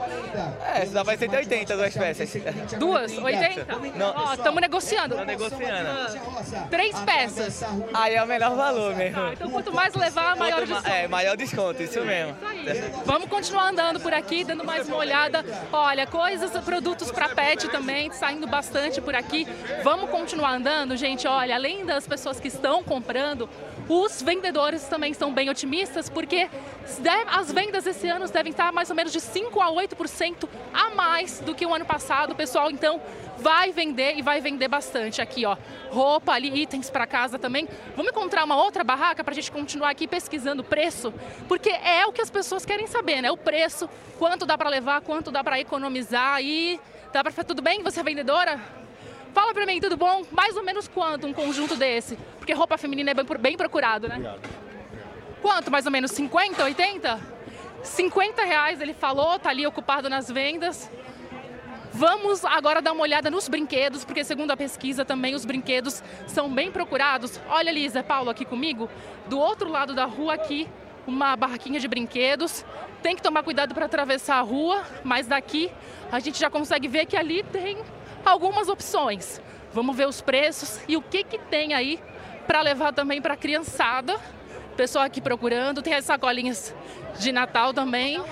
[0.75, 2.33] É, dá pra ir 180 duas peças.
[2.79, 3.17] Duas?
[3.17, 3.65] 80?
[3.95, 4.13] Não.
[4.15, 5.15] Ó, estamos negociando.
[5.15, 6.69] Estamos negociando.
[6.69, 7.63] Três peças.
[7.93, 9.21] Aí é o melhor valor mesmo.
[9.21, 10.89] Ah, então quanto mais levar, maior quanto desconto.
[10.89, 12.35] É, maior desconto, isso mesmo.
[12.65, 15.45] Isso Vamos continuar andando por aqui, dando mais uma olhada.
[15.71, 19.47] Olha, coisas, produtos para pet também, saindo bastante por aqui.
[19.83, 21.27] Vamos continuar andando, gente.
[21.27, 23.47] Olha, além das pessoas que estão comprando,
[23.89, 26.47] os vendedores também estão bem otimistas, porque
[27.27, 31.39] as vendas esse ano devem estar mais ou menos de 5 a 8% a mais
[31.39, 32.31] do que o ano passado.
[32.31, 33.01] O pessoal, então,
[33.39, 35.57] vai vender e vai vender bastante aqui, ó.
[35.89, 37.67] Roupa ali, itens para casa também.
[37.95, 41.11] Vamos encontrar uma outra barraca para a gente continuar aqui pesquisando o preço,
[41.47, 43.31] porque é o que as pessoas querem saber, né?
[43.31, 46.79] O preço, quanto dá para levar, quanto dá para economizar e
[47.11, 47.81] dá para tudo bem?
[47.81, 48.59] Você é vendedora?
[49.33, 50.23] Fala para mim, tudo bom?
[50.31, 52.17] Mais ou menos quanto um conjunto desse?
[52.37, 54.15] Porque roupa feminina é bem procurado, né?
[54.15, 54.49] Obrigado.
[55.41, 56.11] Quanto, mais ou menos?
[56.11, 57.19] 50, 80?
[57.83, 60.89] 50 reais, ele falou, tá ali ocupado nas vendas.
[61.93, 66.49] Vamos agora dar uma olhada nos brinquedos, porque segundo a pesquisa também os brinquedos são
[66.49, 67.39] bem procurados.
[67.49, 68.89] Olha ali, Zé Paulo, aqui comigo.
[69.27, 70.67] Do outro lado da rua aqui,
[71.07, 72.65] uma barraquinha de brinquedos.
[73.01, 75.71] Tem que tomar cuidado para atravessar a rua, mas daqui
[76.11, 77.77] a gente já consegue ver que ali tem
[78.25, 79.41] algumas opções.
[79.73, 81.99] Vamos ver os preços e o que, que tem aí
[82.47, 84.19] para levar também para a criançada
[84.79, 85.81] pessoal aqui procurando.
[85.81, 86.73] Tem as sacolinhas
[87.19, 88.23] de Natal também.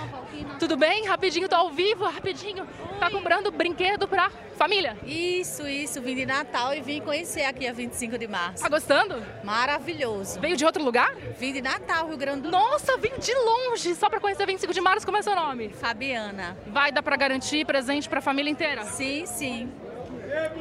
[0.59, 1.05] Tudo bem?
[1.05, 2.67] Rapidinho, tô ao vivo, rapidinho.
[2.99, 4.97] Tá comprando brinquedo pra família?
[5.05, 6.01] Isso, isso.
[6.01, 8.63] Vim de Natal e vim conhecer aqui a 25 de março.
[8.63, 9.21] Tá gostando?
[9.43, 10.39] Maravilhoso.
[10.39, 11.13] Veio de outro lugar?
[11.39, 14.73] Vim de Natal, Rio Grande do Nossa, vim de longe só pra conhecer a 25
[14.73, 15.05] de março.
[15.05, 15.69] Como é seu nome?
[15.69, 16.57] Fabiana.
[16.67, 18.83] Vai dar pra garantir presente pra família inteira?
[18.85, 19.71] Sim, sim.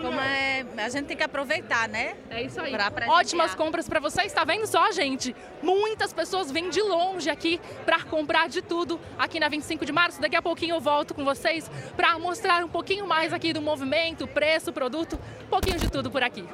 [0.00, 2.16] Como é, a gente tem que aproveitar, né?
[2.30, 2.72] É isso aí.
[3.08, 4.32] Ótimas compras pra vocês.
[4.32, 5.34] Tá vendo só, gente?
[5.62, 10.20] Muitas pessoas vêm de longe aqui pra comprar de tudo aqui na 25 de março.
[10.20, 14.26] Daqui a pouquinho eu volto com vocês pra mostrar um pouquinho mais aqui do movimento,
[14.26, 16.44] preço, produto, um pouquinho de tudo por aqui.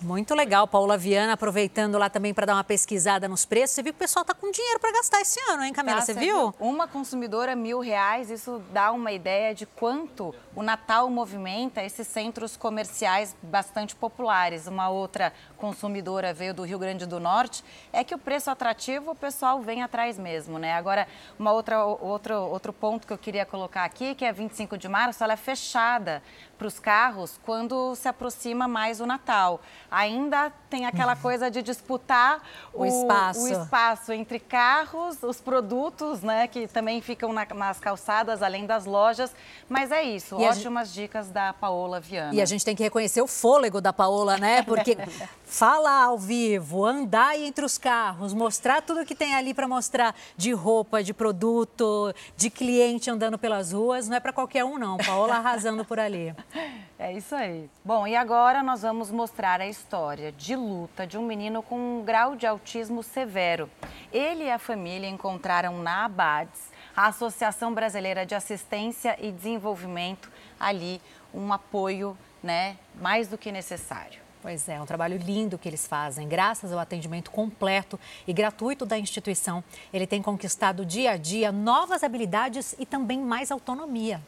[0.00, 3.74] Muito legal, Paula Viana, aproveitando lá também para dar uma pesquisada nos preços.
[3.74, 5.96] Você viu que o pessoal está com dinheiro para gastar esse ano, hein, Camila?
[5.96, 6.54] Tá, você viu?
[6.60, 12.56] Uma consumidora, mil reais, isso dá uma ideia de quanto o Natal movimenta esses centros
[12.56, 14.68] comerciais bastante populares.
[14.68, 19.14] Uma outra consumidora veio do Rio Grande do Norte, é que o preço atrativo o
[19.14, 20.72] pessoal vem atrás mesmo, né?
[20.74, 21.06] Agora,
[21.38, 25.22] uma outra, outro, outro ponto que eu queria colocar aqui, que é 25 de março,
[25.22, 26.22] ela é fechada
[26.56, 29.60] para os carros quando se aproxima mais o Natal.
[29.90, 32.42] Ainda tem aquela coisa de disputar
[32.74, 33.42] O espaço.
[33.44, 38.84] o espaço entre carros, os produtos, né, que também ficam na- nas calçadas, além das
[38.86, 39.34] lojas.
[39.68, 42.34] Mas é isso, E ótimas dicas da Paola Viana.
[42.34, 44.62] E a gente tem que reconhecer o fôlego da Paola, né?
[44.62, 44.96] Porque
[45.48, 50.52] falar ao vivo, andar entre os carros, mostrar tudo que tem ali para mostrar de
[50.52, 54.98] roupa, de produto, de cliente andando pelas ruas, não é para qualquer um, não.
[54.98, 56.34] Paola arrasando por ali.
[57.00, 57.70] É isso aí.
[57.84, 62.04] Bom, e agora nós vamos mostrar a história de luta de um menino com um
[62.04, 63.70] grau de autismo severo.
[64.12, 71.00] Ele e a família encontraram na ABADES, a Associação Brasileira de Assistência e Desenvolvimento, ali
[71.32, 74.27] um apoio, né, mais do que necessário.
[74.40, 76.28] Pois é, um trabalho lindo que eles fazem.
[76.28, 82.04] Graças ao atendimento completo e gratuito da instituição, ele tem conquistado dia a dia novas
[82.04, 84.22] habilidades e também mais autonomia.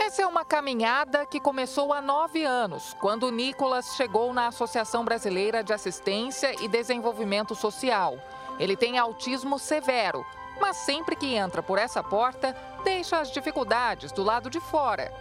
[0.00, 5.62] Essa é uma caminhada que começou há nove anos, quando Nicolas chegou na Associação Brasileira
[5.62, 8.18] de Assistência e Desenvolvimento Social.
[8.58, 10.24] Ele tem autismo severo,
[10.60, 15.12] mas sempre que entra por essa porta, deixa as dificuldades do lado de fora.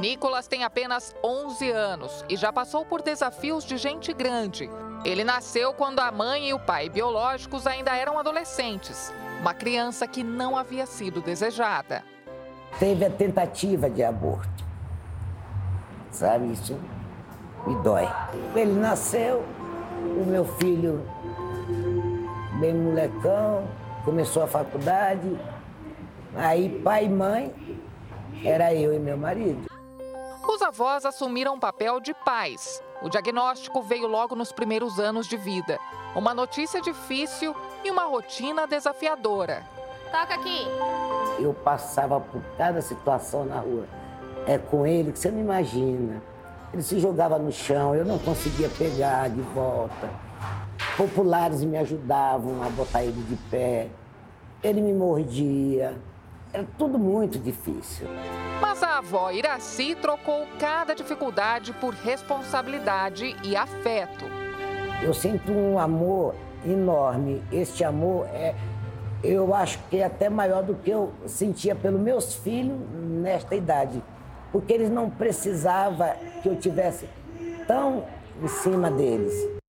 [0.00, 4.68] Nicolas tem apenas 11 anos e já passou por desafios de gente grande.
[5.04, 9.12] Ele nasceu quando a mãe e o pai biológicos ainda eram adolescentes.
[9.40, 12.04] Uma criança que não havia sido desejada.
[12.78, 14.64] Teve a tentativa de aborto.
[16.10, 16.78] Sabe, isso
[17.66, 18.08] me dói.
[18.54, 19.44] Ele nasceu,
[20.20, 21.08] o meu filho,
[22.62, 23.66] bem molecão,
[24.04, 25.36] começou a faculdade.
[26.36, 27.52] Aí, pai e mãe,
[28.44, 29.66] era eu e meu marido.
[30.48, 32.80] Os avós assumiram o papel de pais.
[33.02, 35.76] O diagnóstico veio logo nos primeiros anos de vida.
[36.14, 37.52] Uma notícia difícil
[37.84, 39.64] e uma rotina desafiadora.
[40.12, 40.64] Toca aqui.
[41.40, 43.86] Eu passava por cada situação na rua.
[44.46, 46.22] É com ele que você não imagina.
[46.72, 50.31] Ele se jogava no chão, eu não conseguia pegar de volta.
[50.96, 53.88] Populares me ajudavam a botar ele de pé.
[54.62, 55.96] Ele me mordia.
[56.52, 58.06] Era tudo muito difícil.
[58.60, 64.26] Mas a avó Iraci trocou cada dificuldade por responsabilidade e afeto.
[65.02, 67.42] Eu sinto um amor enorme.
[67.50, 68.54] Este amor é,
[69.24, 74.02] eu acho que é até maior do que eu sentia pelos meus filhos nesta idade,
[74.52, 77.08] porque eles não precisavam que eu tivesse
[77.66, 78.04] tão
[78.42, 79.61] em cima deles.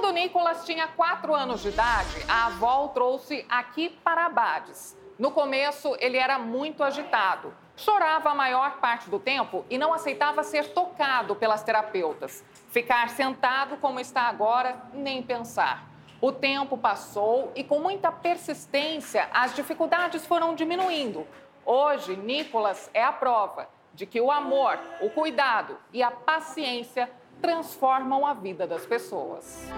[0.00, 4.96] Quando Nicolas tinha 4 anos de idade, a avó o trouxe aqui para Abades.
[5.18, 7.52] No começo, ele era muito agitado.
[7.76, 12.44] Chorava a maior parte do tempo e não aceitava ser tocado pelas terapeutas.
[12.68, 15.82] Ficar sentado como está agora, nem pensar.
[16.20, 21.26] O tempo passou e, com muita persistência, as dificuldades foram diminuindo.
[21.66, 28.26] Hoje, Nicolas é a prova de que o amor, o cuidado e a paciência transformam
[28.26, 29.68] a vida das pessoas.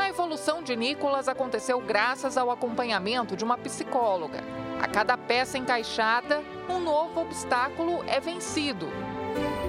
[0.00, 4.40] A evolução de Nicolas aconteceu graças ao acompanhamento de uma psicóloga.
[4.80, 8.88] A cada peça encaixada, um novo obstáculo é vencido.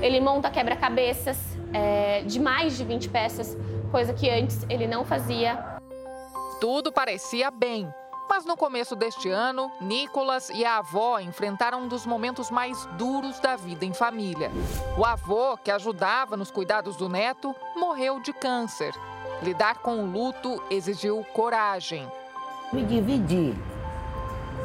[0.02, 1.38] Ele monta quebra-cabeças
[1.74, 3.58] é, de mais de 20 peças,
[3.92, 5.80] coisa que antes ele não fazia.
[6.60, 7.94] Tudo parecia bem.
[8.36, 13.40] Mas no começo deste ano, Nicolas e a avó enfrentaram um dos momentos mais duros
[13.40, 14.50] da vida em família.
[14.98, 18.92] O avô, que ajudava nos cuidados do neto, morreu de câncer.
[19.44, 22.12] Lidar com o luto exigiu coragem.
[22.74, 23.56] Me dividi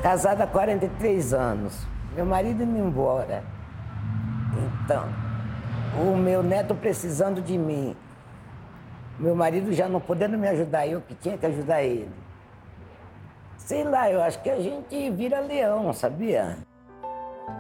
[0.03, 1.87] Casada há 43 anos.
[2.15, 3.45] Meu marido indo embora.
[4.83, 5.05] Então,
[6.03, 7.95] o meu neto precisando de mim.
[9.19, 12.28] Meu marido já não podendo me ajudar, eu que tinha que ajudar ele.
[13.69, 16.57] Sei lá, eu acho que a gente vira leão, sabia?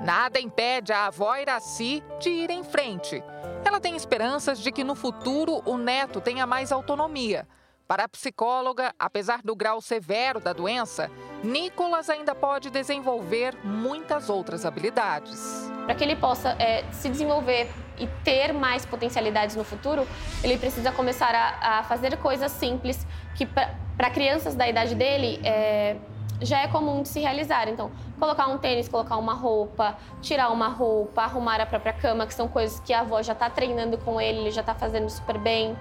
[0.02, 3.22] Nada impede a avó Iraci de ir em frente.
[3.62, 7.46] Ela tem esperanças de que no futuro o neto tenha mais autonomia.
[7.88, 11.10] Para a psicóloga, apesar do grau severo da doença,
[11.42, 15.72] Nicolas ainda pode desenvolver muitas outras habilidades.
[15.86, 17.66] Para que ele possa é, se desenvolver
[17.98, 20.06] e ter mais potencialidades no futuro,
[20.44, 25.96] ele precisa começar a, a fazer coisas simples que, para crianças da idade dele, é,
[26.42, 27.70] já é comum de se realizar.
[27.70, 32.34] Então, colocar um tênis, colocar uma roupa, tirar uma roupa, arrumar a própria cama, que
[32.34, 35.38] são coisas que a avó já está treinando com ele, ele já está fazendo super
[35.38, 35.74] bem.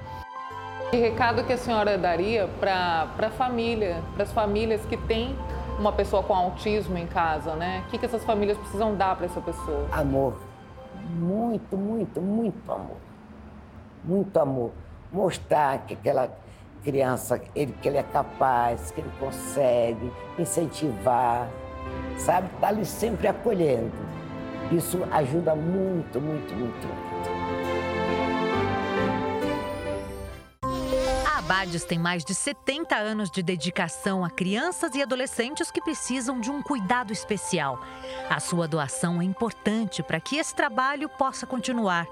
[0.90, 5.36] Que recado que a senhora daria para a família, para as famílias que têm
[5.78, 7.84] uma pessoa com autismo em casa, né?
[7.86, 9.86] O que, que essas famílias precisam dar para essa pessoa?
[9.92, 10.38] Amor.
[11.10, 12.98] Muito, muito, muito amor.
[14.02, 14.72] Muito amor.
[15.12, 16.32] Mostrar que aquela
[16.84, 20.10] criança, ele, que ele é capaz, que ele consegue,
[20.40, 21.50] incentivar,
[22.18, 22.48] sabe?
[22.56, 23.92] Está ali sempre acolhendo.
[24.72, 26.88] Isso ajuda muito, muito, muito,
[31.48, 36.52] Abades tem mais de 70 anos de dedicação a crianças e adolescentes que precisam de
[36.52, 37.82] um cuidado especial.
[38.30, 42.06] A sua doação é importante para que esse trabalho possa continuar.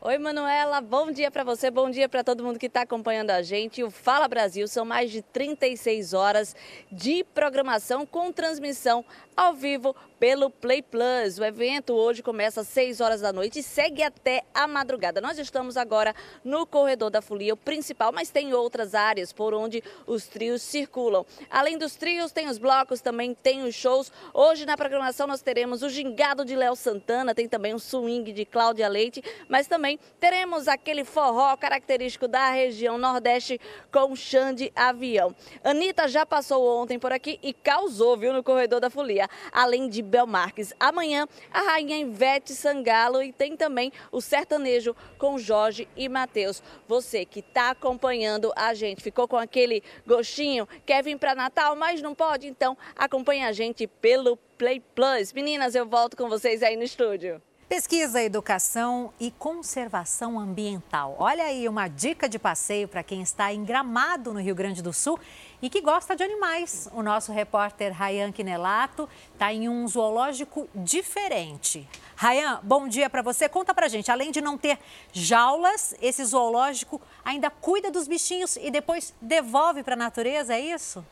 [0.00, 3.42] Oi, Manuela, bom dia para você, bom dia para todo mundo que está acompanhando a
[3.42, 3.82] gente.
[3.82, 6.54] O Fala Brasil são mais de 36 horas
[6.92, 9.04] de programação com transmissão
[9.38, 11.38] ao vivo pelo Play Plus.
[11.38, 15.20] O evento hoje começa às 6 horas da noite e segue até a madrugada.
[15.20, 16.12] Nós estamos agora
[16.42, 21.24] no corredor da folia, o principal, mas tem outras áreas por onde os trios circulam.
[21.48, 24.10] Além dos trios, tem os blocos, também tem os shows.
[24.34, 28.44] Hoje na programação nós teremos o Gingado de Léo Santana, tem também o swing de
[28.44, 33.60] Cláudia Leite, mas também teremos aquele forró característico da região Nordeste
[33.92, 35.32] com Xande Avião.
[35.62, 40.02] Anitta já passou ontem por aqui e causou, viu, no corredor da folia além de
[40.02, 40.72] Belmarques.
[40.78, 46.62] Amanhã, a rainha Ivete Sangalo e tem também o sertanejo com Jorge e Matheus.
[46.86, 52.02] Você que está acompanhando a gente, ficou com aquele gostinho, quer vir para Natal, mas
[52.02, 52.46] não pode?
[52.46, 55.32] Então acompanhe a gente pelo Play Plus.
[55.32, 57.40] Meninas, eu volto com vocês aí no estúdio.
[57.68, 61.14] Pesquisa, educação e conservação ambiental.
[61.18, 64.90] Olha aí uma dica de passeio para quem está em Gramado, no Rio Grande do
[64.90, 65.20] Sul
[65.60, 66.88] e que gosta de animais.
[66.94, 71.86] O nosso repórter Rayan Quinelato está em um zoológico diferente.
[72.16, 73.50] Rayan, bom dia para você.
[73.50, 74.78] Conta para gente, além de não ter
[75.12, 81.04] jaulas, esse zoológico ainda cuida dos bichinhos e depois devolve para a natureza, é isso?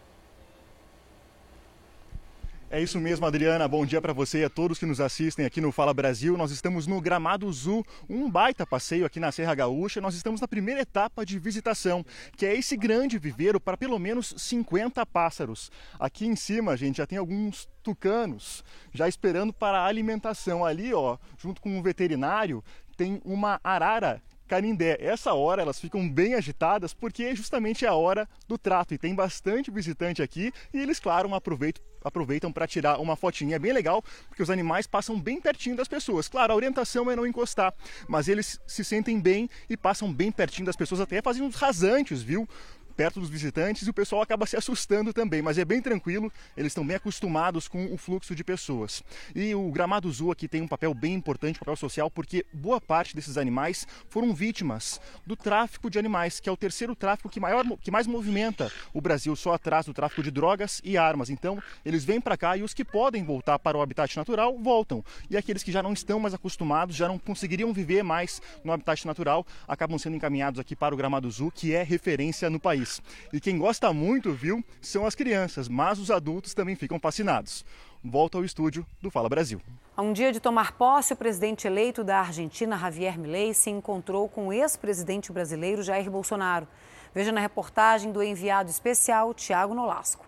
[2.68, 3.68] É isso mesmo, Adriana.
[3.68, 6.36] Bom dia para você e a todos que nos assistem aqui no Fala Brasil.
[6.36, 10.00] Nós estamos no Gramado Zoo, um baita passeio aqui na Serra Gaúcha.
[10.00, 12.04] Nós estamos na primeira etapa de visitação,
[12.36, 15.70] que é esse grande viveiro para pelo menos 50 pássaros.
[15.96, 20.64] Aqui em cima, gente, já tem alguns tucanos já esperando para a alimentação.
[20.64, 22.64] Ali, ó, junto com um veterinário,
[22.96, 24.96] tem uma arara Canindé.
[25.00, 29.14] Essa hora elas ficam bem agitadas porque é justamente a hora do trato e tem
[29.14, 33.56] bastante visitante aqui e eles, claro, aproveitam aproveitam para tirar uma fotinha.
[33.56, 36.28] É bem legal, porque os animais passam bem pertinho das pessoas.
[36.28, 37.74] Claro, a orientação é não encostar,
[38.06, 42.22] mas eles se sentem bem e passam bem pertinho das pessoas, até fazem uns rasantes,
[42.22, 42.48] viu?
[42.96, 46.70] Perto dos visitantes e o pessoal acaba se assustando também, mas é bem tranquilo, eles
[46.70, 49.02] estão bem acostumados com o fluxo de pessoas.
[49.34, 52.80] E o Gramado Zoo aqui tem um papel bem importante, um papel social, porque boa
[52.80, 57.38] parte desses animais foram vítimas do tráfico de animais, que é o terceiro tráfico que,
[57.38, 61.28] maior, que mais movimenta o Brasil, só atrás do tráfico de drogas e armas.
[61.28, 65.04] Então, eles vêm para cá e os que podem voltar para o habitat natural voltam.
[65.28, 69.06] E aqueles que já não estão mais acostumados, já não conseguiriam viver mais no habitat
[69.06, 72.85] natural, acabam sendo encaminhados aqui para o Gramado Zoo, que é referência no país.
[73.32, 77.64] E quem gosta muito, viu, são as crianças, mas os adultos também ficam fascinados.
[78.02, 79.60] Volta ao estúdio do Fala Brasil.
[79.96, 84.28] A um dia de tomar posse, o presidente eleito da Argentina, Javier Milei, se encontrou
[84.28, 86.68] com o ex-presidente brasileiro Jair Bolsonaro.
[87.14, 90.26] Veja na reportagem do enviado especial Tiago Nolasco.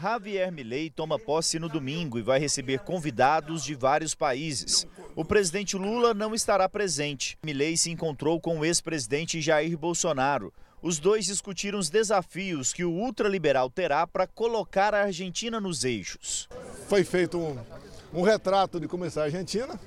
[0.00, 4.86] Javier Milei toma posse no domingo e vai receber convidados de vários países.
[5.16, 7.36] O presidente Lula não estará presente.
[7.44, 10.54] Milei se encontrou com o ex-presidente Jair Bolsonaro.
[10.80, 16.48] Os dois discutiram os desafios que o ultraliberal terá para colocar a Argentina nos eixos.
[16.86, 17.58] Foi feito um,
[18.14, 19.78] um retrato de como está a Argentina.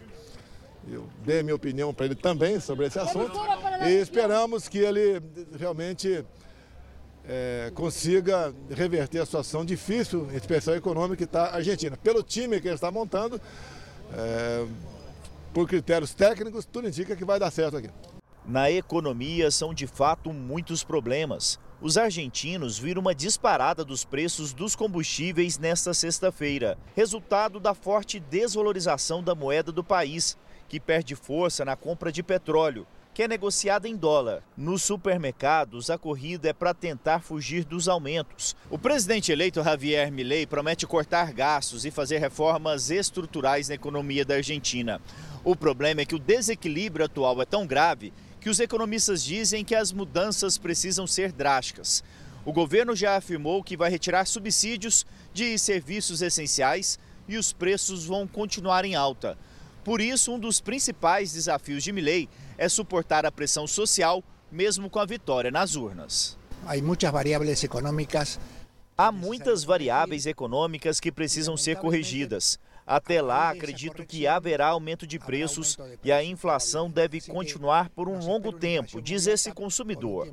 [0.89, 3.39] Eu dei a minha opinião para ele também sobre esse assunto.
[3.88, 5.22] E esperamos que ele
[5.58, 6.26] realmente
[7.26, 11.96] é, consiga reverter a situação difícil, em especial econômica, que está a Argentina.
[11.96, 13.39] Pelo time que ele está montando,
[14.14, 14.68] é,
[15.54, 17.89] por critérios técnicos, tudo indica que vai dar certo aqui.
[18.46, 21.60] Na economia são de fato muitos problemas.
[21.80, 29.24] Os argentinos viram uma disparada dos preços dos combustíveis nesta sexta-feira, resultado da forte desvalorização
[29.24, 30.38] da moeda do país,
[30.68, 34.42] que perde força na compra de petróleo que é negociada em dólar.
[34.56, 38.56] Nos supermercados, a corrida é para tentar fugir dos aumentos.
[38.70, 44.36] O presidente eleito Javier Milei promete cortar gastos e fazer reformas estruturais na economia da
[44.36, 45.02] Argentina.
[45.44, 49.76] O problema é que o desequilíbrio atual é tão grave que os economistas dizem que
[49.76, 52.04] as mudanças precisam ser drásticas.
[52.44, 58.28] O governo já afirmou que vai retirar subsídios de serviços essenciais e os preços vão
[58.28, 59.38] continuar em alta.
[59.84, 62.28] Por isso, um dos principais desafios de Milley
[62.58, 66.36] é suportar a pressão social, mesmo com a vitória nas urnas.
[66.66, 68.39] Há muitas variáveis econômicas.
[68.98, 72.60] Há muitas variáveis econômicas que precisam ser corrigidas.
[72.86, 78.19] Até lá, acredito que haverá aumento de preços e a inflação deve continuar por um
[78.19, 80.27] longo tempo, diz esse consumidor.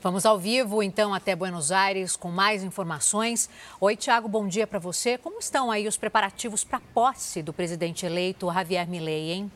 [0.00, 3.50] Vamos ao vivo, então, até Buenos Aires com mais informações.
[3.80, 5.18] Oi, Tiago, bom dia para você.
[5.18, 9.50] Como estão aí os preparativos para a posse do presidente eleito Javier Milei, hein?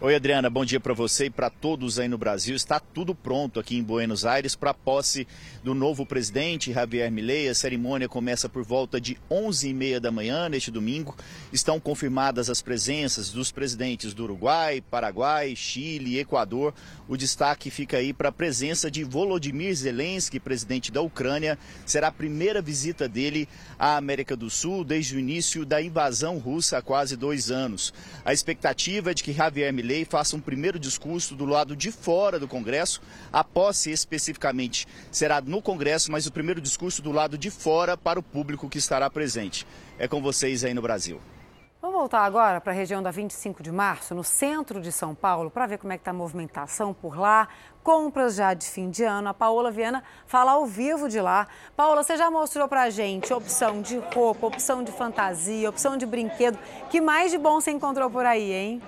[0.00, 2.54] Oi, Adriana, bom dia para você e para todos aí no Brasil.
[2.54, 5.26] Está tudo pronto aqui em Buenos Aires para a posse
[5.64, 7.48] do novo presidente, Javier Milei.
[7.48, 11.16] A cerimônia começa por volta de 11h30 da manhã neste domingo.
[11.52, 16.72] Estão confirmadas as presenças dos presidentes do Uruguai, Paraguai, Chile e Equador.
[17.08, 21.58] O destaque fica aí para a presença de Volodymyr Zelensky, presidente da Ucrânia.
[21.84, 26.78] Será a primeira visita dele à América do Sul desde o início da invasão russa
[26.78, 27.92] há quase dois anos.
[28.24, 31.90] A expectativa é de que Javier Milei lei faça um primeiro discurso do lado de
[31.90, 33.00] fora do Congresso.
[33.32, 38.20] A posse especificamente será no Congresso, mas o primeiro discurso do lado de fora para
[38.20, 39.66] o público que estará presente.
[39.98, 41.18] É com vocês aí no Brasil.
[41.80, 45.48] Vamos voltar agora para a região da 25 de março, no centro de São Paulo,
[45.48, 47.48] para ver como é que está a movimentação por lá.
[47.84, 49.28] Compras já de fim de ano.
[49.28, 51.46] A Paola Viana fala ao vivo de lá.
[51.76, 56.04] Paola, você já mostrou para a gente opção de roupa, opção de fantasia, opção de
[56.04, 56.58] brinquedo.
[56.90, 58.82] que mais de bom você encontrou por aí, hein?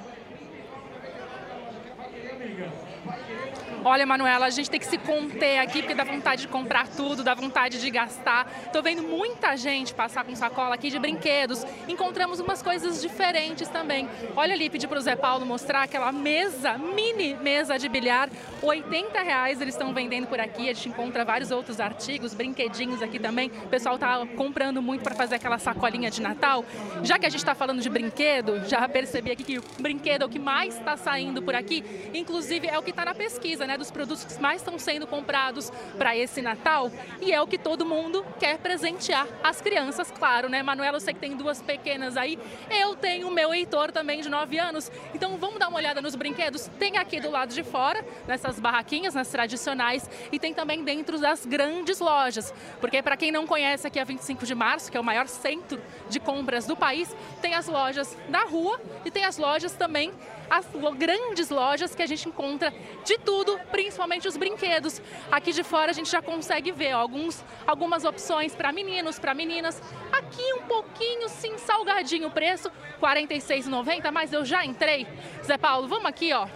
[3.83, 7.25] Olha, Manuela, a gente tem que se conter aqui porque dá vontade de comprar tudo,
[7.25, 8.45] dá vontade de gastar.
[8.71, 11.65] Tô vendo muita gente passar com sacola aqui de brinquedos.
[11.89, 14.07] Encontramos umas coisas diferentes também.
[14.37, 18.29] Olha ali, pedi para o Zé Paulo mostrar aquela mesa, mini mesa de bilhar.
[18.61, 20.69] 80 reais eles estão vendendo por aqui.
[20.69, 23.51] A gente encontra vários outros artigos, brinquedinhos aqui também.
[23.65, 26.67] O pessoal tá comprando muito para fazer aquela sacolinha de Natal.
[27.03, 30.27] Já que a gente está falando de brinquedo, já percebi aqui que o brinquedo é
[30.27, 31.83] o que mais está saindo por aqui.
[32.13, 33.70] Inclusive é o que está na pesquisa, né?
[33.77, 36.91] Dos produtos que mais estão sendo comprados para esse Natal.
[37.21, 40.63] E é o que todo mundo quer presentear as crianças, claro, né?
[40.63, 42.39] Manuela, eu sei que tem duas pequenas aí.
[42.71, 44.91] Eu tenho o meu Heitor também de 9 anos.
[45.15, 46.69] Então vamos dar uma olhada nos brinquedos.
[46.79, 51.45] Tem aqui do lado de fora, nessas barraquinhas, nas tradicionais, e tem também dentro das
[51.47, 52.53] grandes lojas.
[52.81, 55.81] Porque para quem não conhece aqui a 25 de março, que é o maior centro
[56.09, 60.13] de compras do país, tem as lojas da rua e tem as lojas também
[60.51, 60.67] as
[60.99, 62.75] grandes lojas que a gente encontra
[63.05, 65.01] de tudo, principalmente os brinquedos.
[65.31, 69.33] Aqui de fora a gente já consegue ver ó, alguns, algumas opções para meninos, para
[69.33, 69.81] meninas.
[70.11, 72.69] Aqui um pouquinho, sim, salgadinho o preço,
[73.01, 75.07] R$ 46,90, mas eu já entrei.
[75.45, 76.49] Zé Paulo, vamos aqui, ó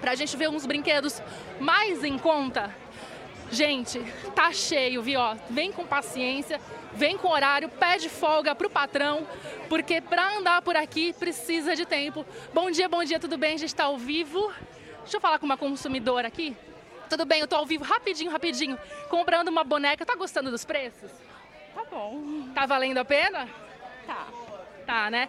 [0.00, 1.22] pra gente ver uns brinquedos
[1.60, 2.74] mais em conta.
[3.50, 4.00] Gente,
[4.34, 5.20] tá cheio, viu?
[5.20, 6.60] Ó, vem com paciência,
[6.92, 9.26] vem com horário, pede folga pro patrão,
[9.68, 12.26] porque para andar por aqui precisa de tempo.
[12.52, 13.54] Bom dia, bom dia, tudo bem?
[13.54, 14.52] A gente está ao vivo.
[15.00, 16.54] Deixa eu falar com uma consumidora aqui.
[17.08, 18.78] Tudo bem, eu tô ao vivo rapidinho, rapidinho,
[19.08, 20.04] comprando uma boneca.
[20.04, 21.10] Tá gostando dos preços?
[21.74, 22.50] Tá bom.
[22.54, 23.48] Tá valendo a pena?
[24.06, 24.26] Tá.
[24.84, 25.28] Tá, né?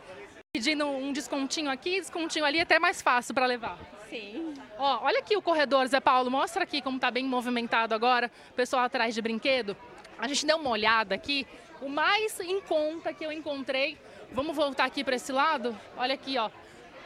[0.51, 3.77] Pedindo um descontinho aqui, descontinho ali, até mais fácil para levar.
[4.09, 4.53] Sim.
[4.81, 8.83] Ó, olha aqui o corredor, Zé Paulo, mostra aqui como tá bem movimentado agora, pessoal
[8.83, 9.75] atrás de brinquedo.
[10.17, 11.45] A gente deu uma olhada aqui,
[11.81, 13.97] o mais em conta que eu encontrei.
[14.31, 15.77] Vamos voltar aqui para esse lado?
[15.97, 16.49] Olha aqui, ó.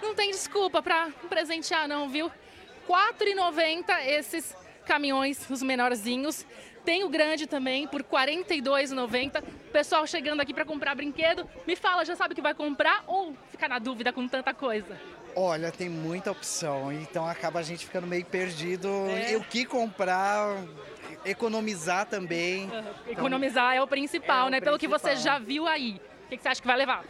[0.04, 2.28] Não tem desculpa para presentear não, viu?
[2.28, 2.34] R$
[2.88, 4.56] 4,90 esses
[4.86, 6.46] caminhões, os menorzinhos.
[6.86, 9.44] Tem o grande também por R$ 42,90.
[9.72, 13.36] Pessoal chegando aqui para comprar brinquedo, me fala, já sabe o que vai comprar ou
[13.50, 14.96] fica na dúvida com tanta coisa?
[15.36, 19.32] Olha, tem muita opção, então acaba a gente ficando meio perdido É.
[19.34, 20.58] em o que comprar,
[21.26, 22.70] economizar também.
[23.08, 24.62] Economizar é o principal, É o né?
[24.62, 25.34] Pelo que você principal.
[25.34, 26.00] já viu aí.
[26.26, 27.04] O que que você acha que vai levar?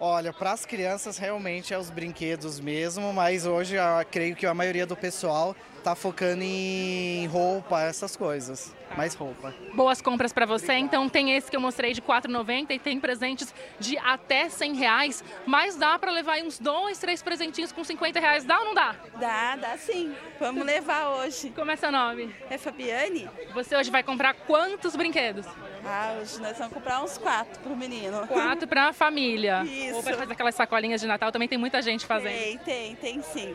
[0.00, 4.52] Olha, para as crianças realmente é os brinquedos mesmo, mas hoje eu creio que a
[4.54, 5.54] maioria do pessoal
[5.84, 8.74] está focando em roupa, essas coisas.
[8.96, 9.52] Mais roupa.
[9.74, 10.72] Boas compras para você.
[10.74, 14.74] Então tem esse que eu mostrei de R$ 4,90 e tem presentes de até 100
[14.74, 15.24] reais.
[15.44, 18.44] Mas dá para levar aí uns dois, três presentinhos com 50 reais.
[18.44, 18.96] Dá ou não dá?
[19.20, 20.14] Dá, dá sim.
[20.40, 21.50] Vamos levar hoje.
[21.54, 22.34] Como é seu nome?
[22.48, 23.28] É Fabiane.
[23.52, 25.44] Você hoje vai comprar quantos brinquedos?
[25.84, 28.26] Ah, hoje nós vamos comprar uns quatro pro menino.
[28.26, 29.64] Quatro para a família.
[29.64, 29.96] Isso.
[29.96, 31.30] Ou para fazer aquelas sacolinhas de Natal.
[31.30, 32.32] Também tem muita gente fazendo.
[32.32, 33.54] Tem, tem, tem sim.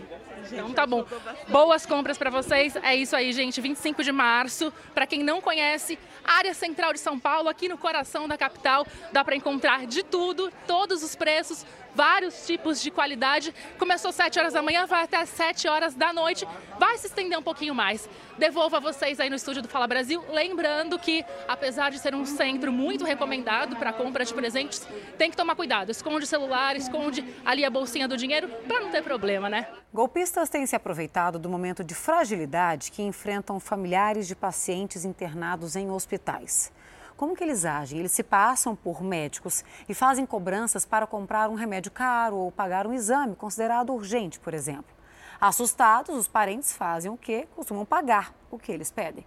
[0.52, 1.06] Então tá bom.
[1.48, 2.76] Boas compras para vocês.
[2.78, 3.60] É isso aí, gente.
[3.60, 4.72] 25 de março.
[4.94, 9.24] Para quem não conhece, área central de São Paulo, aqui no coração da capital, dá
[9.24, 13.54] para encontrar de tudo, todos os preços, vários tipos de qualidade.
[13.78, 16.48] Começou às 7 horas da manhã, vai até às 7 horas da noite.
[16.80, 18.10] Vai se estender um pouquinho mais.
[18.38, 22.26] Devolvo a vocês aí no estúdio do Fala Brasil, lembrando que, apesar de ser um
[22.26, 24.88] centro muito recomendado para compra de presentes,
[25.18, 25.90] tem que tomar cuidado.
[25.90, 29.68] Esconde o celular, esconde ali a bolsinha do dinheiro para não ter problema, né?
[29.92, 35.90] Golpistas têm se aproveitado do momento de fragilidade que enfrentam familiares de pacientes internados em
[35.90, 36.72] hospitais.
[37.18, 37.98] Como que eles agem?
[37.98, 42.86] Eles se passam por médicos e fazem cobranças para comprar um remédio caro ou pagar
[42.86, 44.96] um exame considerado urgente, por exemplo.
[45.42, 47.48] Assustados, os parentes fazem o que?
[47.56, 49.26] Costumam pagar o que eles pedem.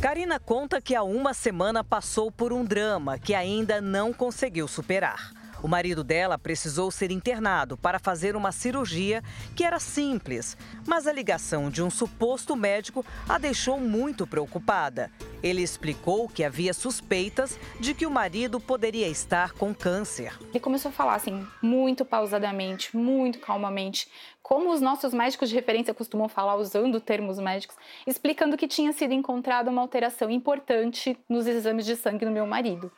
[0.00, 5.30] Karina conta que há uma semana passou por um drama que ainda não conseguiu superar.
[5.62, 9.22] O marido dela precisou ser internado para fazer uma cirurgia
[9.56, 10.56] que era simples,
[10.86, 15.10] mas a ligação de um suposto médico a deixou muito preocupada.
[15.42, 20.32] Ele explicou que havia suspeitas de que o marido poderia estar com câncer.
[20.50, 24.08] Ele começou a falar assim, muito pausadamente, muito calmamente,
[24.42, 29.12] como os nossos médicos de referência costumam falar, usando termos médicos, explicando que tinha sido
[29.12, 32.90] encontrada uma alteração importante nos exames de sangue do meu marido.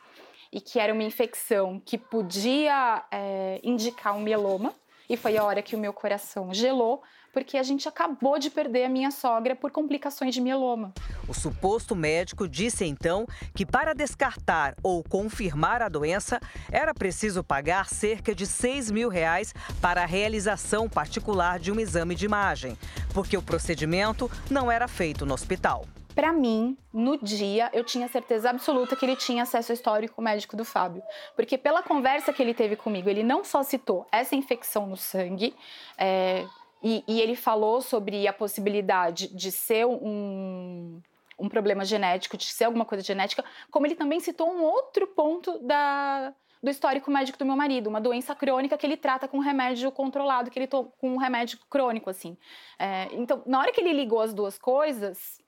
[0.51, 4.73] E que era uma infecção que podia é, indicar um mieloma.
[5.09, 8.85] E foi a hora que o meu coração gelou, porque a gente acabou de perder
[8.85, 10.93] a minha sogra por complicações de mieloma.
[11.27, 13.25] O suposto médico disse então
[13.55, 16.39] que para descartar ou confirmar a doença
[16.71, 22.15] era preciso pagar cerca de 6 mil reais para a realização particular de um exame
[22.15, 22.77] de imagem,
[23.13, 25.85] porque o procedimento não era feito no hospital.
[26.13, 30.65] Para mim, no dia, eu tinha certeza absoluta que ele tinha acesso histórico médico do
[30.65, 31.01] Fábio.
[31.35, 35.55] Porque pela conversa que ele teve comigo, ele não só citou essa infecção no sangue,
[35.97, 36.45] é,
[36.83, 40.99] e, e ele falou sobre a possibilidade de ser um,
[41.37, 45.59] um problema genético, de ser alguma coisa genética, como ele também citou um outro ponto
[45.59, 49.91] da, do histórico médico do meu marido, uma doença crônica que ele trata com remédio
[49.91, 52.35] controlado, que ele toma com um remédio crônico, assim.
[52.77, 55.39] É, então, na hora que ele ligou as duas coisas,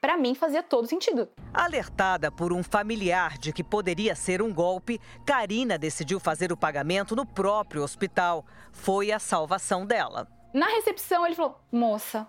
[0.00, 1.28] para mim fazia todo sentido.
[1.52, 7.16] Alertada por um familiar de que poderia ser um golpe, Karina decidiu fazer o pagamento
[7.16, 8.44] no próprio hospital.
[8.72, 10.28] Foi a salvação dela.
[10.52, 12.26] Na recepção, ele falou: moça,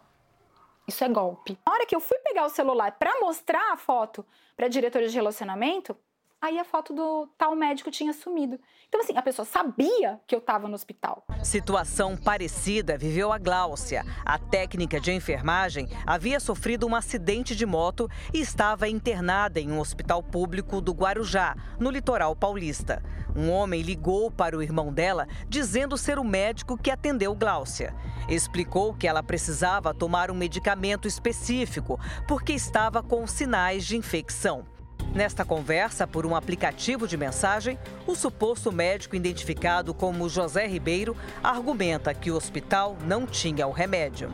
[0.88, 1.58] isso é golpe.
[1.66, 4.26] Na hora que eu fui pegar o celular para mostrar a foto
[4.58, 5.96] para a diretora de relacionamento,
[6.42, 8.60] aí a foto do tal médico tinha sumido.
[8.88, 11.24] Então, assim, a pessoa sabia que eu estava no hospital.
[11.44, 14.04] Situação parecida viveu a Gláucia.
[14.26, 19.80] A técnica de enfermagem havia sofrido um acidente de moto e estava internada em um
[19.80, 23.04] hospital público do Guarujá, no litoral paulista.
[23.36, 27.94] Um homem ligou para o irmão dela dizendo ser o médico que atendeu Gláucia.
[28.28, 34.66] Explicou que ela precisava tomar um medicamento específico porque estava com sinais de infecção.
[35.14, 42.14] Nesta conversa por um aplicativo de mensagem, o suposto médico identificado como José Ribeiro argumenta
[42.14, 44.32] que o hospital não tinha o remédio.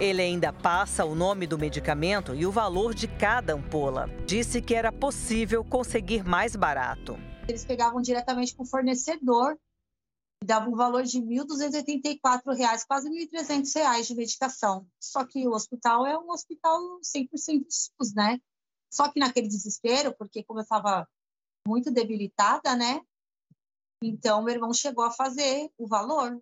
[0.00, 4.10] Ele ainda passa o nome do medicamento e o valor de cada ampola.
[4.26, 7.16] Disse que era possível conseguir mais barato.
[7.48, 9.56] Eles pegavam diretamente com o fornecedor
[10.44, 14.86] dava um valor de R$ 1.284, quase R$ 1.300 de medicação.
[15.00, 18.38] Só que o hospital é um hospital 100% SUS, né?
[18.92, 21.06] Só que naquele desespero, porque como eu estava
[21.66, 23.00] muito debilitada, né?
[24.02, 26.38] Então, meu irmão chegou a fazer o valor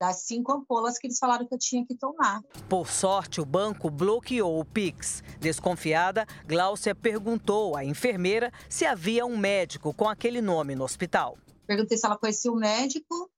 [0.00, 2.42] das cinco ampolas que eles falaram que eu tinha que tomar.
[2.68, 5.22] Por sorte, o banco bloqueou o Pix.
[5.40, 11.38] Desconfiada, Gláucia perguntou à enfermeira se havia um médico com aquele nome no hospital.
[11.66, 13.30] Perguntei se ela conhecia o médico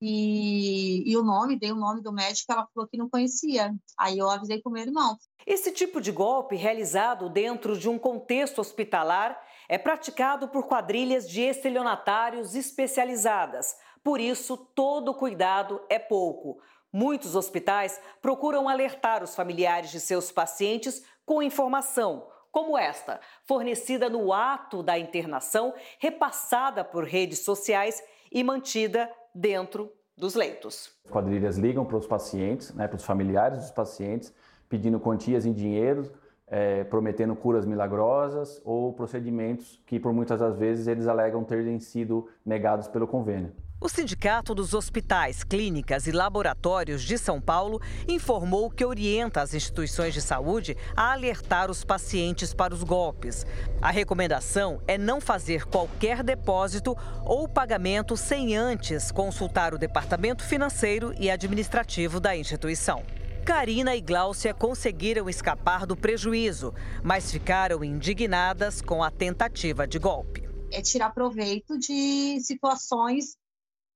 [0.00, 3.74] e, e, o nome, dei o nome do médico, ela falou que não conhecia.
[3.96, 5.16] Aí eu avisei o meu irmão.
[5.46, 11.42] Esse tipo de golpe, realizado dentro de um contexto hospitalar, é praticado por quadrilhas de
[11.42, 13.76] estelionatários especializadas.
[14.04, 16.60] Por isso, todo cuidado é pouco.
[16.92, 24.32] Muitos hospitais procuram alertar os familiares de seus pacientes com informação, como esta, fornecida no
[24.32, 30.90] ato da internação, repassada por redes sociais e mantida dentro dos leitos.
[31.04, 34.34] As quadrilhas ligam para os pacientes, né, para os familiares dos pacientes,
[34.68, 36.10] pedindo quantias em dinheiro,
[36.50, 42.28] é, prometendo curas milagrosas ou procedimentos que, por muitas das vezes, eles alegam terem sido
[42.44, 43.52] negados pelo convênio.
[43.80, 50.12] O Sindicato dos Hospitais, Clínicas e Laboratórios de São Paulo informou que orienta as instituições
[50.12, 53.46] de saúde a alertar os pacientes para os golpes.
[53.80, 61.14] A recomendação é não fazer qualquer depósito ou pagamento sem antes consultar o departamento financeiro
[61.16, 63.04] e administrativo da instituição.
[63.48, 70.42] Karina e Gláucia conseguiram escapar do prejuízo, mas ficaram indignadas com a tentativa de golpe.
[70.70, 73.38] É tirar proveito de situações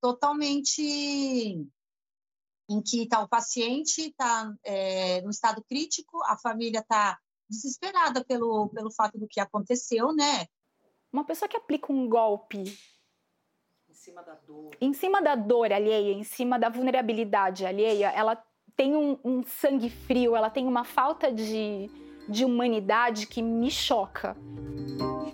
[0.00, 1.70] totalmente em
[2.82, 8.90] que está o paciente está é, no estado crítico, a família está desesperada pelo, pelo
[8.90, 10.46] fato do que aconteceu, né?
[11.12, 12.74] Uma pessoa que aplica um golpe
[13.86, 18.42] em cima da dor, em cima da dor alheia, em cima da vulnerabilidade alheia, ela
[18.82, 21.88] tem um, um sangue frio, ela tem uma falta de,
[22.28, 24.36] de humanidade que me choca.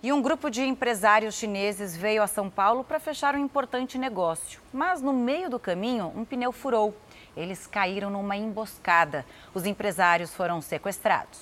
[0.02, 4.60] E um grupo de empresários chineses veio a São Paulo para fechar um importante negócio.
[4.70, 6.94] Mas no meio do caminho, um pneu furou.
[7.34, 9.24] Eles caíram numa emboscada.
[9.54, 11.40] Os empresários foram sequestrados.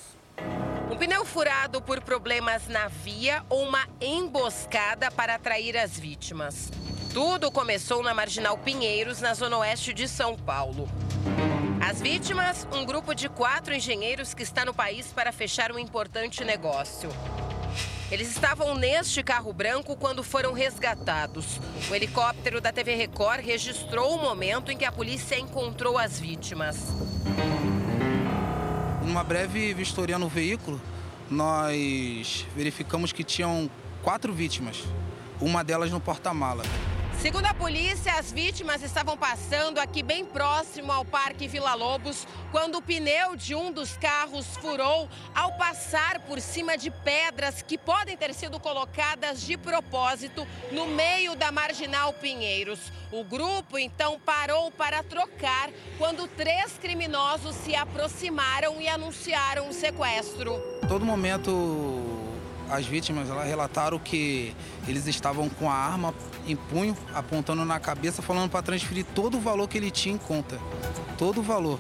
[0.88, 6.70] Um pneu furado por problemas na via ou uma emboscada para atrair as vítimas.
[7.12, 10.88] Tudo começou na Marginal Pinheiros, na zona oeste de São Paulo.
[11.88, 16.44] As vítimas, um grupo de quatro engenheiros que está no país para fechar um importante
[16.44, 17.08] negócio.
[18.10, 21.60] Eles estavam neste carro branco quando foram resgatados.
[21.88, 26.76] O helicóptero da TV Record registrou o momento em que a polícia encontrou as vítimas.
[29.00, 30.82] Numa breve vistoria no veículo,
[31.30, 33.70] nós verificamos que tinham
[34.02, 34.82] quatro vítimas,
[35.40, 36.64] uma delas no porta-mala.
[37.26, 42.78] Segundo a polícia, as vítimas estavam passando aqui bem próximo ao Parque Vila Lobos quando
[42.78, 48.16] o pneu de um dos carros furou ao passar por cima de pedras que podem
[48.16, 52.92] ter sido colocadas de propósito no meio da marginal Pinheiros.
[53.10, 60.62] O grupo então parou para trocar quando três criminosos se aproximaram e anunciaram o sequestro.
[60.88, 62.05] Todo momento
[62.70, 64.54] as vítimas elas relataram que
[64.86, 66.14] eles estavam com a arma
[66.46, 70.18] em punho, apontando na cabeça, falando para transferir todo o valor que ele tinha em
[70.18, 70.58] conta.
[71.18, 71.78] Todo o valor.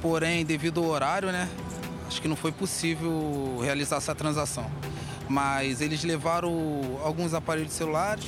[0.00, 1.48] Porém, devido ao horário, né?
[2.06, 4.70] Acho que não foi possível realizar essa transação.
[5.28, 8.24] Mas eles levaram alguns aparelhos celulares,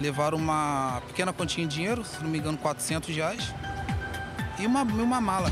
[0.00, 3.52] levaram uma pequena quantia de dinheiro, se não me engano, 400 reais,
[4.58, 5.50] e uma, uma mala.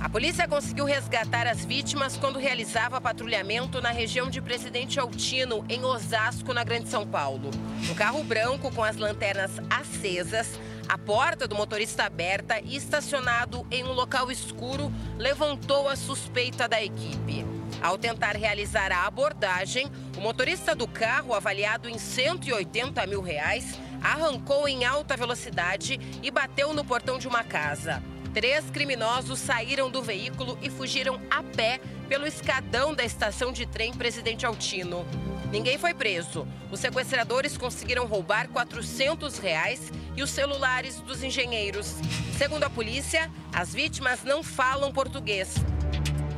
[0.00, 5.84] A polícia conseguiu resgatar as vítimas quando realizava patrulhamento na região de Presidente Altino, em
[5.84, 7.50] Osasco, na Grande São Paulo.
[7.88, 13.84] Um carro branco com as lanternas acesas, a porta do motorista aberta e estacionado em
[13.84, 17.44] um local escuro levantou a suspeita da equipe.
[17.82, 19.86] Ao tentar realizar a abordagem,
[20.16, 26.72] o motorista do carro, avaliado em 180 mil reais, arrancou em alta velocidade e bateu
[26.72, 28.02] no portão de uma casa.
[28.32, 33.92] Três criminosos saíram do veículo e fugiram a pé pelo escadão da estação de trem
[33.92, 35.04] Presidente Altino.
[35.50, 36.46] Ninguém foi preso.
[36.70, 41.96] Os sequestradores conseguiram roubar 400 reais e os celulares dos engenheiros.
[42.38, 45.56] Segundo a polícia, as vítimas não falam português.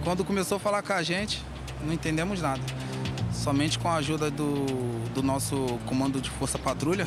[0.03, 1.43] Quando começou a falar com a gente,
[1.83, 2.63] não entendemos nada.
[3.35, 4.65] somente com a ajuda do,
[5.15, 7.07] do nosso comando de força patrulha.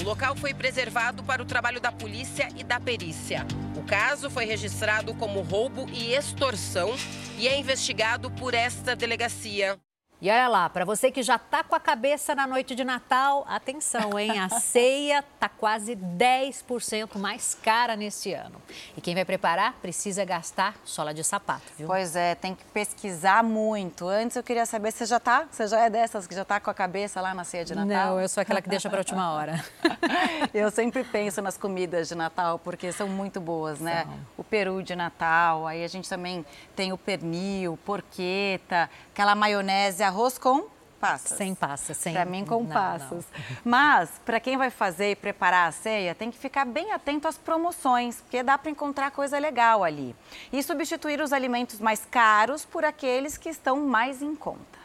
[0.00, 3.46] O local foi preservado para o trabalho da polícia e da perícia.
[3.76, 6.94] O caso foi registrado como roubo e extorsão
[7.38, 9.78] e é investigado por esta delegacia.
[10.24, 13.44] E olha lá, para você que já está com a cabeça na noite de Natal,
[13.46, 14.38] atenção, hein?
[14.38, 18.54] A ceia está quase 10% mais cara nesse ano.
[18.96, 21.86] E quem vai preparar precisa gastar sola de sapato, viu?
[21.86, 24.08] Pois é, tem que pesquisar muito.
[24.08, 26.58] Antes eu queria saber se você já tá, você já é dessas que já está
[26.58, 28.14] com a cabeça lá na ceia de Natal?
[28.14, 29.62] Não, eu sou aquela que deixa para última hora.
[30.54, 34.06] eu sempre penso nas comidas de Natal porque são muito boas, né?
[34.38, 40.38] O peru de Natal, aí a gente também tem o pernil, porqueta, aquela maionese arroz
[40.38, 40.68] com
[41.00, 41.36] passas.
[41.36, 42.14] Sem passas, sem.
[42.14, 43.26] Para mim, com não, passas.
[43.26, 43.56] Não.
[43.64, 47.36] Mas, para quem vai fazer e preparar a ceia, tem que ficar bem atento às
[47.36, 50.14] promoções, porque dá para encontrar coisa legal ali.
[50.52, 54.84] E substituir os alimentos mais caros por aqueles que estão mais em conta.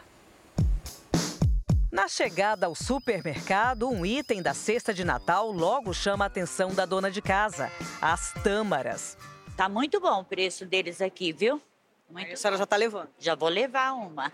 [1.92, 6.86] Na chegada ao supermercado, um item da cesta de Natal logo chama a atenção da
[6.86, 7.72] dona de casa:
[8.02, 9.18] as tâmaras.
[9.56, 11.62] Tá muito bom o preço deles aqui, viu?
[12.10, 13.10] Muito a senhora já está levando?
[13.20, 14.32] Já vou levar uma.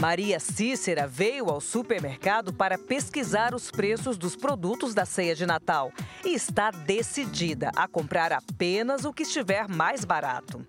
[0.00, 5.92] Maria Cícera veio ao supermercado para pesquisar os preços dos produtos da ceia de Natal
[6.24, 10.64] e está decidida a comprar apenas o que estiver mais barato.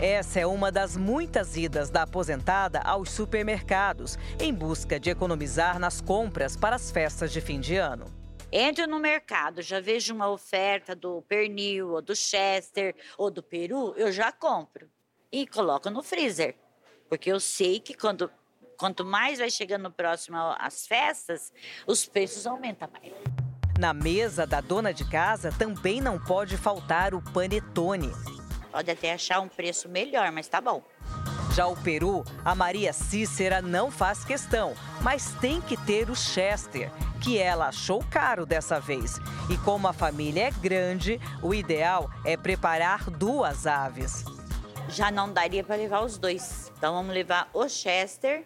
[0.00, 6.00] Essa é uma das muitas idas da aposentada aos supermercados, em busca de economizar nas
[6.00, 8.04] compras para as festas de fim de ano.
[8.52, 13.94] Entro no mercado, já vejo uma oferta do pernil, ou do chester, ou do peru,
[13.96, 14.88] eu já compro
[15.32, 16.54] e coloco no freezer.
[17.08, 18.30] Porque eu sei que quando
[18.76, 21.52] Quanto mais vai chegando próximo às festas,
[21.86, 23.12] os preços aumentam mais.
[23.78, 28.10] Na mesa da dona de casa também não pode faltar o panetone.
[28.70, 30.82] Pode até achar um preço melhor, mas tá bom.
[31.54, 36.90] Já o peru, a Maria Cícera não faz questão, mas tem que ter o Chester,
[37.22, 39.18] que ela achou caro dessa vez.
[39.48, 44.24] E como a família é grande, o ideal é preparar duas aves.
[44.88, 46.72] Já não daria para levar os dois.
[46.76, 48.44] Então vamos levar o Chester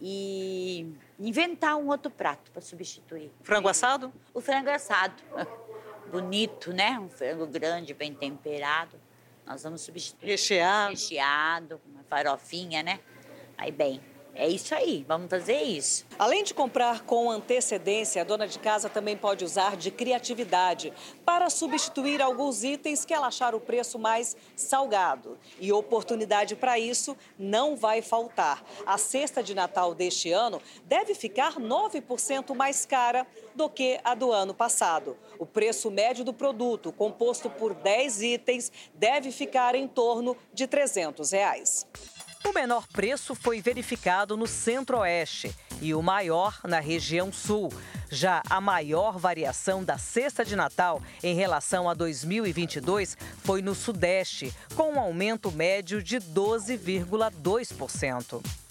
[0.00, 3.30] e inventar um outro prato para substituir.
[3.42, 4.12] Frango assado?
[4.32, 5.22] O frango assado.
[6.10, 6.98] Bonito, né?
[6.98, 8.98] Um frango grande, bem temperado.
[9.46, 10.30] Nós vamos substituir.
[10.30, 10.90] Recheado.
[10.90, 13.00] Recheado, uma farofinha, né?
[13.56, 14.00] Aí bem.
[14.40, 16.06] É isso aí, vamos fazer isso.
[16.16, 20.92] Além de comprar com antecedência, a dona de casa também pode usar de criatividade
[21.24, 25.36] para substituir alguns itens que ela achar o preço mais salgado.
[25.58, 28.64] E oportunidade para isso não vai faltar.
[28.86, 33.26] A cesta de Natal deste ano deve ficar 9% mais cara
[33.56, 35.16] do que a do ano passado.
[35.36, 41.32] O preço médio do produto, composto por 10 itens, deve ficar em torno de 300
[41.32, 41.84] reais.
[42.44, 47.72] O menor preço foi verificado no Centro-Oeste e o maior na região Sul.
[48.10, 54.54] Já a maior variação da cesta de Natal em relação a 2022 foi no Sudeste,
[54.74, 58.67] com um aumento médio de 12,2%.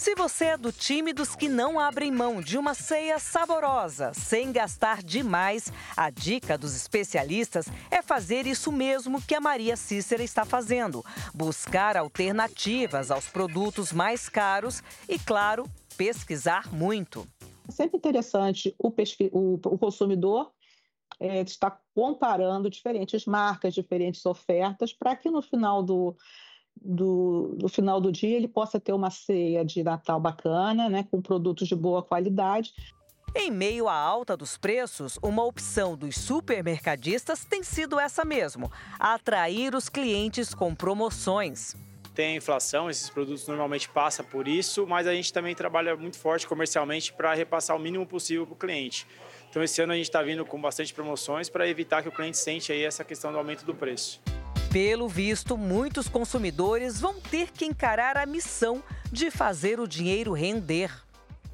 [0.00, 4.50] Se você é do time dos que não abrem mão de uma ceia saborosa, sem
[4.50, 10.46] gastar demais, a dica dos especialistas é fazer isso mesmo que a Maria Cícera está
[10.46, 15.66] fazendo: buscar alternativas aos produtos mais caros e, claro,
[15.98, 17.28] pesquisar muito.
[17.68, 20.50] É sempre interessante o, o, o consumidor
[21.20, 26.16] é, estar comparando diferentes marcas, diferentes ofertas, para que no final do
[26.80, 31.20] do, do final do dia ele possa ter uma ceia de Natal bacana, né, com
[31.20, 32.72] produtos de boa qualidade.
[33.34, 39.74] Em meio à alta dos preços, uma opção dos supermercadistas tem sido essa mesmo: atrair
[39.74, 41.76] os clientes com promoções.
[42.12, 46.46] Tem inflação, esses produtos normalmente passam por isso, mas a gente também trabalha muito forte
[46.46, 49.06] comercialmente para repassar o mínimo possível para o cliente.
[49.48, 52.36] Então, esse ano a gente está vindo com bastante promoções para evitar que o cliente
[52.36, 54.20] sente aí essa questão do aumento do preço.
[54.72, 60.92] Pelo visto, muitos consumidores vão ter que encarar a missão de fazer o dinheiro render.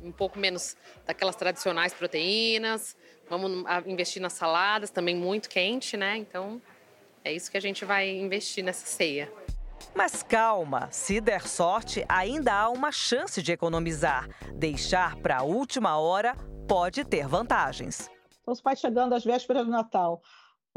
[0.02, 2.94] Um pouco menos daquelas tradicionais proteínas,
[3.28, 6.18] vamos investir nas saladas, também muito quente, né?
[6.18, 6.60] Então,
[7.24, 9.32] é isso que a gente vai investir nessa ceia.
[9.94, 14.28] Mas calma, se der sorte, ainda há uma chance de economizar.
[14.52, 16.36] Deixar para a última hora
[16.68, 18.10] pode ter vantagens.
[18.42, 20.22] Então, se vai chegando às vésperas do Natal,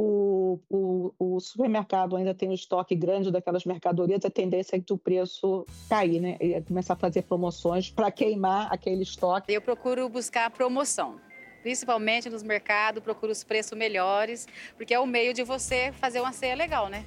[0.01, 4.93] o, o, o, supermercado ainda tem um estoque grande daquelas mercadorias, a tendência é que
[4.93, 6.37] o preço cair, né?
[6.39, 9.51] E começar a fazer promoções para queimar aquele estoque.
[9.51, 11.19] Eu procuro buscar promoção.
[11.61, 14.47] Principalmente nos mercados, procuro os preços melhores,
[14.77, 17.03] porque é o meio de você fazer uma ceia legal, né?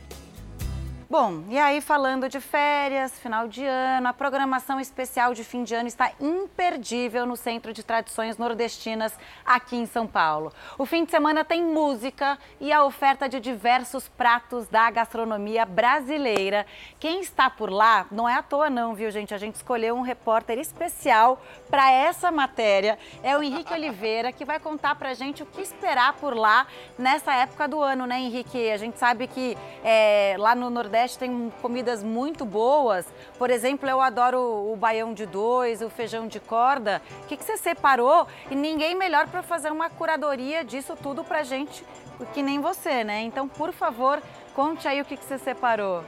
[1.13, 5.75] Bom, e aí falando de férias, final de ano, a programação especial de fim de
[5.75, 9.13] ano está imperdível no Centro de Tradições Nordestinas
[9.45, 10.51] aqui em São Paulo.
[10.79, 16.65] O fim de semana tem música e a oferta de diversos pratos da gastronomia brasileira.
[16.99, 19.35] Quem está por lá não é à toa não, viu gente?
[19.35, 22.99] A gente escolheu um repórter especial para essa matéria.
[23.23, 27.35] É o Henrique Oliveira que vai contar pra gente o que esperar por lá nessa
[27.35, 28.71] época do ano, né, Henrique?
[28.71, 33.05] A gente sabe que é, lá no Nordeste Nordeste tem comidas muito boas.
[33.37, 37.03] Por exemplo, eu adoro o baião de dois, o feijão de corda.
[37.25, 38.27] O que, que você separou?
[38.51, 41.85] E ninguém melhor para fazer uma curadoria disso tudo para gente,
[42.33, 43.21] que nem você, né?
[43.23, 44.23] Então, por favor,
[44.55, 46.05] conte aí o que, que você separou.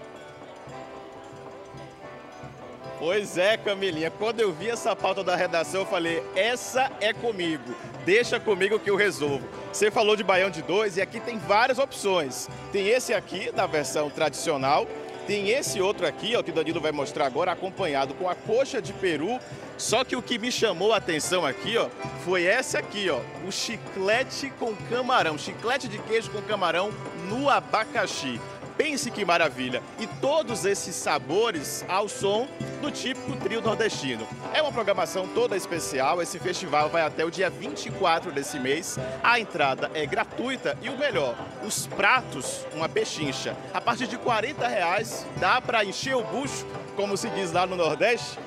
[3.00, 4.12] Pois é, Camilinha.
[4.12, 7.74] Quando eu vi essa pauta da redação, eu falei: essa é comigo.
[8.04, 9.63] Deixa comigo que eu resolvo.
[9.74, 12.48] Você falou de baião de dois e aqui tem várias opções.
[12.70, 14.86] Tem esse aqui, da versão tradicional.
[15.26, 18.80] Tem esse outro aqui, ó, que o Danilo vai mostrar agora, acompanhado com a coxa
[18.80, 19.40] de peru.
[19.76, 21.88] Só que o que me chamou a atenção aqui, ó,
[22.24, 26.92] foi esse aqui, ó, o chiclete com camarão, chiclete de queijo com camarão
[27.28, 28.40] no abacaxi.
[28.76, 29.80] Pense que maravilha!
[30.00, 32.48] E todos esses sabores ao som
[32.82, 34.26] do típico trio nordestino.
[34.52, 36.20] É uma programação toda especial.
[36.20, 38.98] Esse festival vai até o dia 24 desse mês.
[39.22, 43.56] A entrada é gratuita e o melhor, os pratos, uma pechincha.
[43.72, 46.66] A partir de 40 reais dá para encher o bucho,
[46.96, 48.38] como se diz lá no Nordeste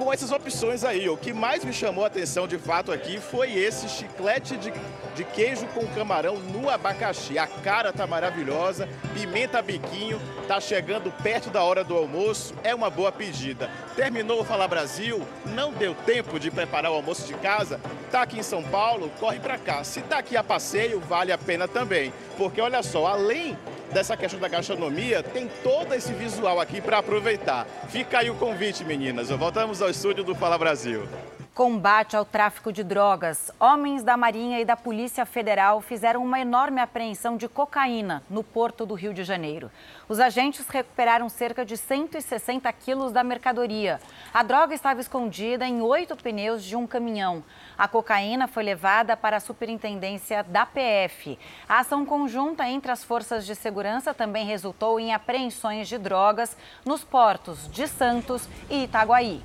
[0.00, 1.08] com essas opções aí.
[1.10, 4.72] O que mais me chamou a atenção de fato aqui foi esse chiclete de,
[5.14, 7.38] de queijo com camarão no abacaxi.
[7.38, 12.88] A cara tá maravilhosa, pimenta biquinho, tá chegando perto da hora do almoço, é uma
[12.88, 13.70] boa pedida.
[13.94, 17.78] Terminou o Fala Brasil, não deu tempo de preparar o almoço de casa,
[18.10, 19.84] tá aqui em São Paulo, corre para cá.
[19.84, 23.56] Se tá aqui a passeio, vale a pena também, porque olha só, além
[23.92, 27.66] dessa questão da gastronomia, tem todo esse visual aqui para aproveitar.
[27.88, 29.30] Fica aí o convite, meninas.
[29.30, 31.06] Voltamos ao estúdio do Fala Brasil.
[31.52, 33.50] Combate ao tráfico de drogas.
[33.58, 38.86] Homens da Marinha e da Polícia Federal fizeram uma enorme apreensão de cocaína no porto
[38.86, 39.68] do Rio de Janeiro.
[40.08, 44.00] Os agentes recuperaram cerca de 160 quilos da mercadoria.
[44.32, 47.42] A droga estava escondida em oito pneus de um caminhão.
[47.76, 51.36] A cocaína foi levada para a superintendência da PF.
[51.68, 57.02] A ação conjunta entre as forças de segurança também resultou em apreensões de drogas nos
[57.02, 59.42] portos de Santos e Itaguaí.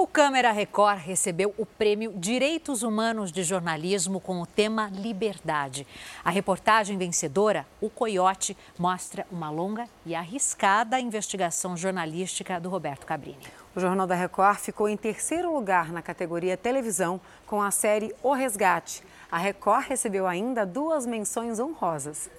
[0.00, 5.84] O Câmara Record recebeu o prêmio Direitos Humanos de Jornalismo com o tema Liberdade.
[6.24, 13.44] A reportagem vencedora, O Coiote, mostra uma longa e arriscada investigação jornalística do Roberto Cabrini.
[13.74, 18.32] O Jornal da Record ficou em terceiro lugar na categoria televisão com a série O
[18.32, 19.02] Resgate.
[19.28, 22.30] A Record recebeu ainda duas menções honrosas.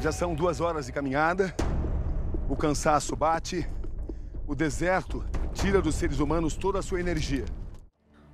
[0.00, 1.54] Já são duas horas de caminhada,
[2.48, 3.68] o cansaço bate
[4.50, 5.24] o deserto
[5.54, 7.44] tira dos seres humanos toda a sua energia.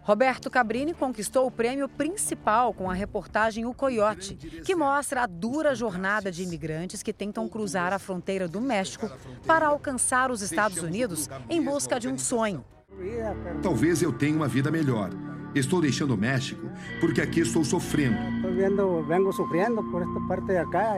[0.00, 5.74] Roberto Cabrini conquistou o prêmio principal com a reportagem O Coiote, que mostra a dura
[5.74, 9.10] jornada de imigrantes que tentam cruzar a fronteira do México
[9.46, 12.64] para alcançar os Estados Unidos em busca de um sonho.
[13.62, 15.10] Talvez eu tenha uma vida melhor.
[15.54, 16.66] Estou deixando o México
[16.98, 18.16] porque aqui estou sofrendo.
[19.06, 20.96] Vengo sofrendo por esta parte de acá.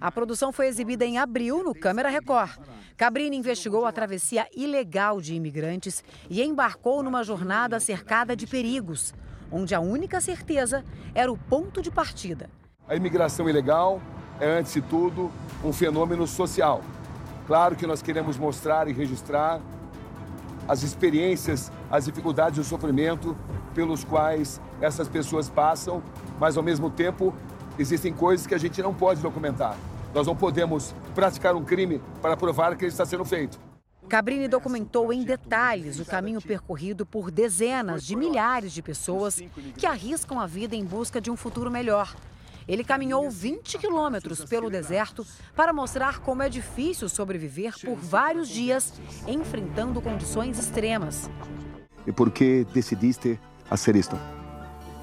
[0.00, 2.58] A produção foi exibida em abril no Câmara Record.
[2.96, 9.14] Cabrini investigou a travessia ilegal de imigrantes e embarcou numa jornada cercada de perigos,
[9.50, 10.84] onde a única certeza
[11.14, 12.50] era o ponto de partida.
[12.86, 14.00] A imigração ilegal
[14.40, 15.30] é, antes de tudo,
[15.64, 16.82] um fenômeno social.
[17.46, 19.60] Claro que nós queremos mostrar e registrar
[20.66, 23.36] as experiências, as dificuldades e o sofrimento
[23.74, 26.02] pelos quais essas pessoas passam,
[26.38, 27.34] mas ao mesmo tempo
[27.78, 29.76] existem coisas que a gente não pode documentar.
[30.14, 33.58] Nós não podemos praticar um crime para provar que ele está sendo feito.
[34.08, 39.42] Cabrini documentou em detalhes o caminho percorrido por dezenas de milhares de pessoas
[39.76, 42.14] que arriscam a vida em busca de um futuro melhor.
[42.66, 48.92] Ele caminhou 20 quilômetros pelo deserto para mostrar como é difícil sobreviver por vários dias
[49.26, 51.28] enfrentando condições extremas.
[52.06, 54.16] E por que decidiste fazer isto?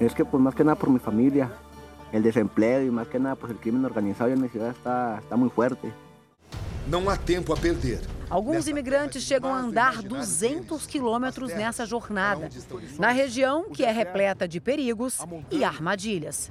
[0.00, 1.52] É que, por mais que nada, por minha família,
[2.12, 5.36] el desempleo y más que nada pues el crimen organizado en mi ciudad está, está
[5.36, 5.92] muy fuerte.
[6.88, 8.00] Não há tempo a perder.
[8.28, 12.48] Alguns imigrantes chegam a andar 200 quilômetros nessa jornada,
[12.98, 15.18] na região que é repleta de perigos
[15.50, 16.50] e armadilhas.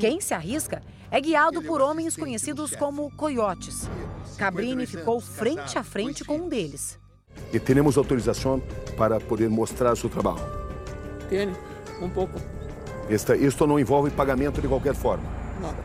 [0.00, 0.80] Quem se arrisca
[1.10, 3.88] é guiado por homens conhecidos como coiotes.
[4.38, 6.98] Cabrini ficou frente a frente com um deles.
[7.52, 8.62] E temos autorização
[8.96, 10.40] para poder mostrar seu trabalho.
[11.28, 11.52] Tem,
[12.00, 12.40] um pouco.
[13.08, 15.24] Esta, isto não envolve pagamento de qualquer forma.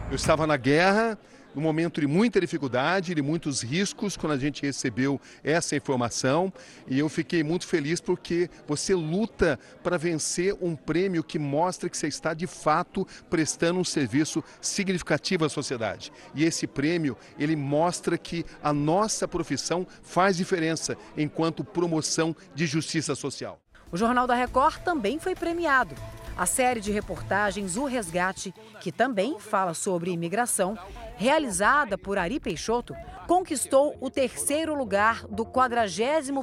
[0.09, 1.17] Eu estava na guerra,
[1.53, 6.51] num momento de muita dificuldade, de muitos riscos, quando a gente recebeu essa informação.
[6.87, 11.97] E eu fiquei muito feliz porque você luta para vencer um prêmio que mostra que
[11.97, 16.11] você está de fato prestando um serviço significativo à sociedade.
[16.33, 23.13] E esse prêmio, ele mostra que a nossa profissão faz diferença enquanto promoção de justiça
[23.13, 23.59] social.
[23.91, 25.93] O Jornal da Record também foi premiado.
[26.37, 30.77] A série de reportagens O Resgate, que também fala sobre imigração,
[31.15, 32.95] realizada por Ari Peixoto,
[33.27, 35.81] conquistou o terceiro lugar do 40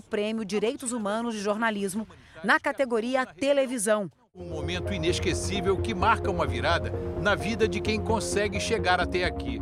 [0.08, 2.06] Prêmio Direitos Humanos de Jornalismo
[2.44, 4.10] na categoria Televisão.
[4.34, 9.60] Um momento inesquecível que marca uma virada na vida de quem consegue chegar até aqui.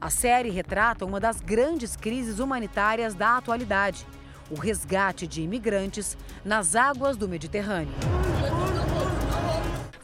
[0.00, 4.06] A série retrata uma das grandes crises humanitárias da atualidade:
[4.50, 7.92] o resgate de imigrantes nas águas do Mediterrâneo.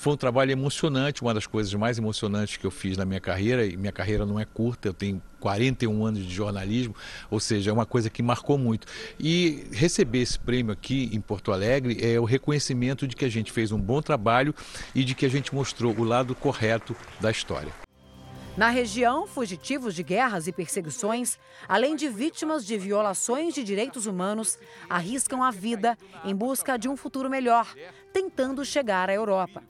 [0.03, 3.64] Foi um trabalho emocionante, uma das coisas mais emocionantes que eu fiz na minha carreira,
[3.64, 6.92] e minha carreira não é curta, eu tenho 41 anos de jornalismo,
[7.30, 8.84] ou seja, é uma coisa que marcou muito.
[9.16, 13.53] E receber esse prêmio aqui em Porto Alegre é o reconhecimento de que a gente
[13.53, 14.53] fez um bom trabalho
[14.92, 17.72] e de que a gente mostrou o lado correto da história.
[18.57, 21.38] Na região, fugitivos de guerras e perseguições,
[21.68, 24.59] além de vítimas de violações de direitos humanos,
[24.90, 27.72] arriscam a vida em busca de um futuro melhor,
[28.12, 29.62] tentando chegar à Europa.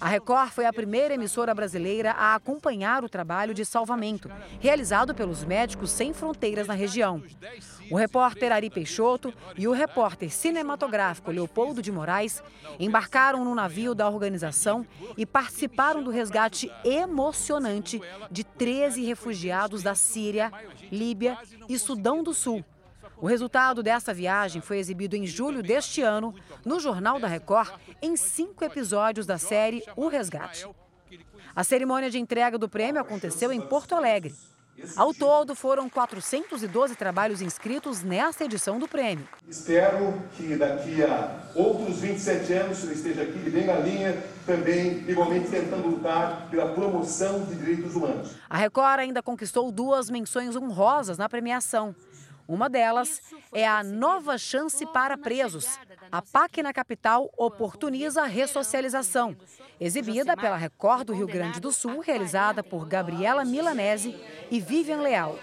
[0.00, 4.30] A Record foi a primeira emissora brasileira a acompanhar o trabalho de salvamento,
[4.60, 7.22] realizado pelos Médicos Sem Fronteiras na região.
[7.90, 12.42] O repórter Ari Peixoto e o repórter cinematográfico Leopoldo de Moraes
[12.78, 14.86] embarcaram no navio da organização
[15.16, 20.52] e participaram do resgate emocionante de 13 refugiados da Síria,
[20.90, 21.38] Líbia
[21.68, 22.64] e Sudão do Sul.
[23.22, 27.70] O resultado dessa viagem foi exibido em julho deste ano no Jornal da Record
[28.02, 30.66] em cinco episódios da série O Resgate.
[31.54, 34.34] A cerimônia de entrega do prêmio aconteceu em Porto Alegre.
[34.96, 39.28] Ao todo, foram 412 trabalhos inscritos nesta edição do prêmio.
[39.48, 45.48] Espero que daqui a outros 27 anos ele esteja aqui bem na linha, também igualmente
[45.48, 48.34] tentando lutar pela promoção de direitos humanos.
[48.50, 51.94] A Record ainda conquistou duas menções honrosas na premiação.
[52.52, 55.78] Uma delas é a Nova Chance para Presos.
[56.12, 59.34] A PAC na capital oportuniza a ressocialização,
[59.80, 64.14] exibida pela Record do Rio Grande do Sul, realizada por Gabriela Milanese
[64.50, 65.38] e Vivian Leal.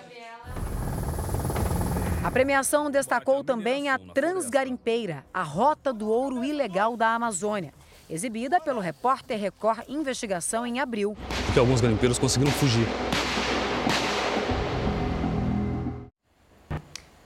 [2.24, 7.74] A premiação destacou também a Transgarimpeira, a Rota do Ouro Ilegal da Amazônia,
[8.08, 11.18] exibida pelo repórter Record Investigação em abril.
[11.48, 12.86] Porque alguns garimpeiros conseguiram fugir.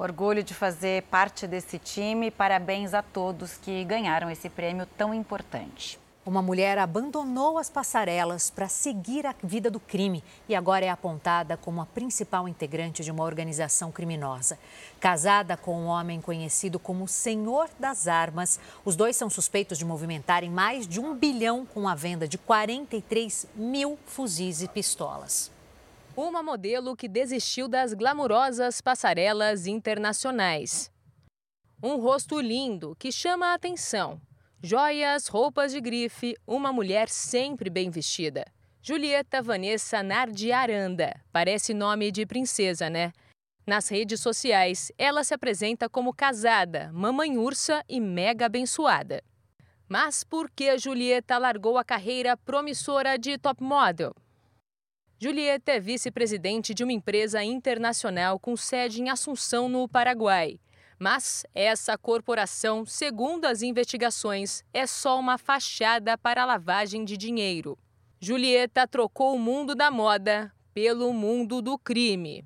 [0.04, 2.30] Orgulho de fazer parte desse time.
[2.30, 5.98] Parabéns a todos que ganharam esse prêmio tão importante.
[6.26, 11.56] Uma mulher abandonou as passarelas para seguir a vida do crime e agora é apontada
[11.56, 14.60] como a principal integrante de uma organização criminosa.
[15.00, 20.50] Casada com um homem conhecido como Senhor das Armas, os dois são suspeitos de movimentarem
[20.50, 25.50] mais de um bilhão com a venda de 43 mil fuzis e pistolas.
[26.16, 30.92] Uma modelo que desistiu das glamurosas passarelas internacionais.
[31.82, 34.22] Um rosto lindo que chama a atenção.
[34.62, 38.46] Joias, roupas de grife, uma mulher sempre bem vestida.
[38.80, 41.20] Julieta Vanessa Nardi Aranda.
[41.32, 43.12] Parece nome de princesa, né?
[43.66, 49.24] Nas redes sociais, ela se apresenta como casada, mamãe ursa e mega abençoada.
[49.90, 54.14] Mas por que Julieta largou a carreira promissora de top model?
[55.24, 60.60] Julieta é vice-presidente de uma empresa internacional com sede em Assunção, no Paraguai.
[61.00, 67.80] Mas essa corporação, segundo as investigações, é só uma fachada para lavagem de dinheiro.
[68.20, 72.46] Julieta trocou o mundo da moda pelo mundo do crime.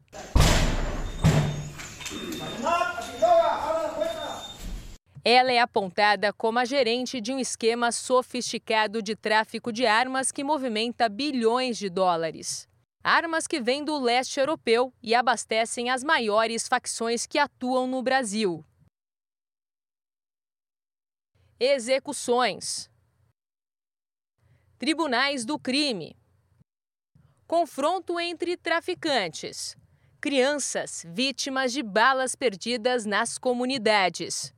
[5.26, 10.44] Ela é apontada como a gerente de um esquema sofisticado de tráfico de armas que
[10.44, 12.67] movimenta bilhões de dólares.
[13.10, 18.66] Armas que vêm do leste europeu e abastecem as maiores facções que atuam no Brasil.
[21.58, 22.92] Execuções.
[24.78, 26.18] Tribunais do crime.
[27.48, 29.78] Confronto entre traficantes.
[30.20, 34.54] Crianças vítimas de balas perdidas nas comunidades.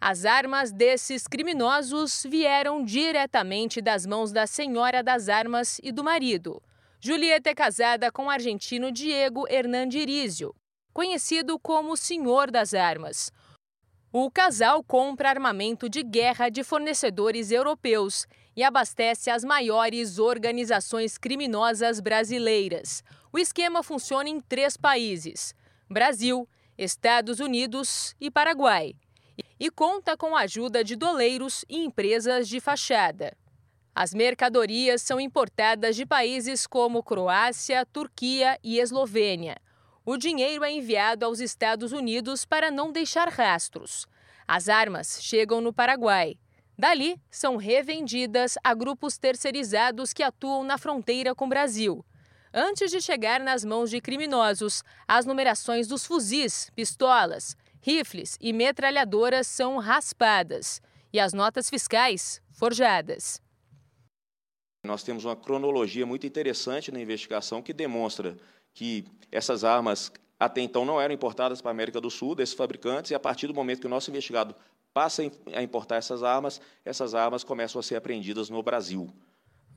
[0.00, 6.62] As armas desses criminosos vieram diretamente das mãos da senhora das armas e do marido.
[7.04, 10.54] Julieta é casada com o argentino Diego Hernandirizio,
[10.92, 13.32] conhecido como Senhor das Armas.
[14.12, 18.24] O casal compra armamento de guerra de fornecedores europeus
[18.54, 23.02] e abastece as maiores organizações criminosas brasileiras.
[23.32, 25.56] O esquema funciona em três países:
[25.90, 26.48] Brasil,
[26.78, 28.94] Estados Unidos e Paraguai.
[29.58, 33.36] E conta com a ajuda de doleiros e empresas de fachada.
[33.94, 39.58] As mercadorias são importadas de países como Croácia, Turquia e Eslovênia.
[40.02, 44.06] O dinheiro é enviado aos Estados Unidos para não deixar rastros.
[44.48, 46.38] As armas chegam no Paraguai.
[46.76, 52.02] Dali, são revendidas a grupos terceirizados que atuam na fronteira com o Brasil.
[52.52, 59.46] Antes de chegar nas mãos de criminosos, as numerações dos fuzis, pistolas, rifles e metralhadoras
[59.46, 60.80] são raspadas
[61.12, 63.41] e as notas fiscais forjadas.
[64.84, 68.36] Nós temos uma cronologia muito interessante na investigação que demonstra
[68.74, 70.10] que essas armas
[70.40, 73.46] até então não eram importadas para a América do Sul, desses fabricantes, e a partir
[73.46, 74.56] do momento que o nosso investigado
[74.92, 75.22] passa
[75.54, 79.08] a importar essas armas, essas armas começam a ser apreendidas no Brasil.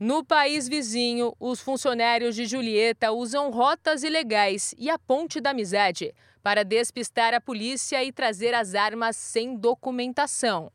[0.00, 6.12] No país vizinho, os funcionários de Julieta usam rotas ilegais e a Ponte da Amizade
[6.42, 10.72] para despistar a polícia e trazer as armas sem documentação.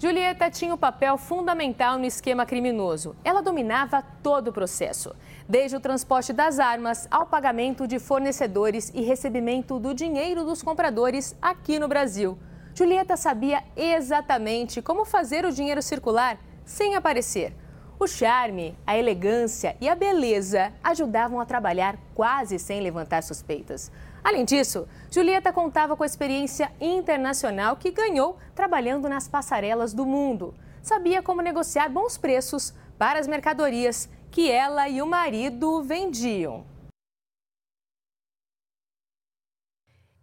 [0.00, 3.16] Julieta tinha um papel fundamental no esquema criminoso.
[3.24, 5.12] Ela dominava todo o processo,
[5.48, 11.34] desde o transporte das armas ao pagamento de fornecedores e recebimento do dinheiro dos compradores
[11.42, 12.38] aqui no Brasil.
[12.76, 17.52] Julieta sabia exatamente como fazer o dinheiro circular sem aparecer.
[17.98, 23.90] O charme, a elegância e a beleza ajudavam a trabalhar quase sem levantar suspeitas.
[24.28, 30.54] Além disso, Julieta contava com a experiência internacional que ganhou trabalhando nas passarelas do mundo.
[30.82, 36.66] Sabia como negociar bons preços para as mercadorias que ela e o marido vendiam.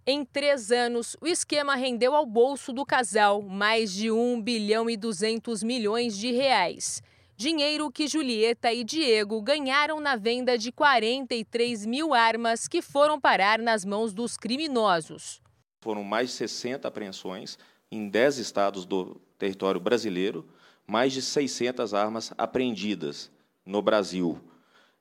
[0.06, 4.95] Em três anos, o esquema rendeu ao bolso do casal mais de 1 bilhão e
[4.95, 7.02] 200 milhões de reais.
[7.38, 13.60] Dinheiro que Julieta e Diego ganharam na venda de 43 mil armas que foram parar
[13.60, 15.41] nas mãos dos criminosos.
[15.82, 17.57] Foram mais de 60 apreensões
[17.91, 20.48] em 10 estados do território brasileiro,
[20.88, 23.30] mais de 600 armas apreendidas
[23.66, 24.40] no Brasil.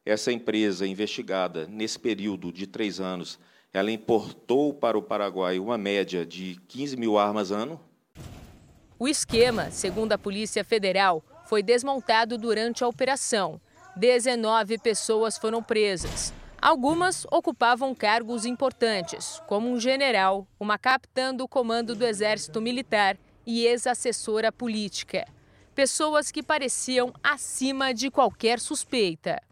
[0.05, 3.39] Essa empresa investigada nesse período de três anos
[3.73, 7.81] ela importou para o Paraguai uma média de 15 mil armas ano.
[8.99, 13.61] O esquema, segundo a Polícia Federal, foi desmontado durante a operação.
[13.97, 16.33] 19 pessoas foram presas.
[16.61, 23.67] Algumas ocupavam cargos importantes, como um general, uma capitã do comando do Exército Militar e
[23.67, 25.27] ex-assessora política.
[25.75, 29.43] Pessoas que pareciam acima de qualquer suspeita.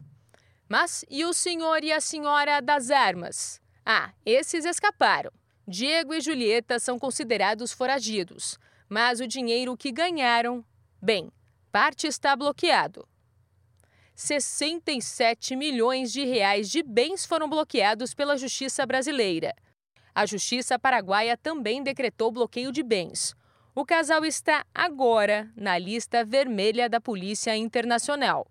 [0.67, 3.61] Mas e o senhor e a senhora das armas?
[3.85, 5.31] Ah, esses escaparam.
[5.67, 8.57] Diego e Julieta são considerados foragidos,
[8.89, 10.65] mas o dinheiro que ganharam,
[11.01, 11.31] bem,
[11.73, 13.03] parte está bloqueado.
[14.13, 19.55] 67 milhões de reais de bens foram bloqueados pela Justiça brasileira.
[20.13, 23.33] A Justiça paraguaia também decretou bloqueio de bens.
[23.73, 28.45] O casal está agora na lista vermelha da Polícia Internacional.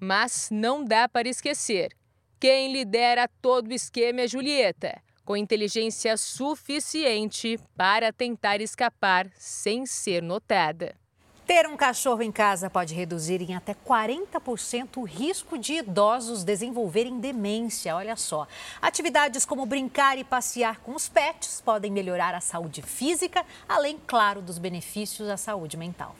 [0.00, 1.94] Mas não dá para esquecer
[2.40, 10.22] quem lidera todo o esquema é Julieta, com inteligência suficiente para tentar escapar sem ser
[10.22, 11.03] notada.
[11.46, 17.20] Ter um cachorro em casa pode reduzir em até 40% o risco de idosos desenvolverem
[17.20, 17.94] demência.
[17.94, 18.48] Olha só.
[18.80, 24.40] Atividades como brincar e passear com os pets podem melhorar a saúde física, além, claro,
[24.40, 26.16] dos benefícios à saúde mental.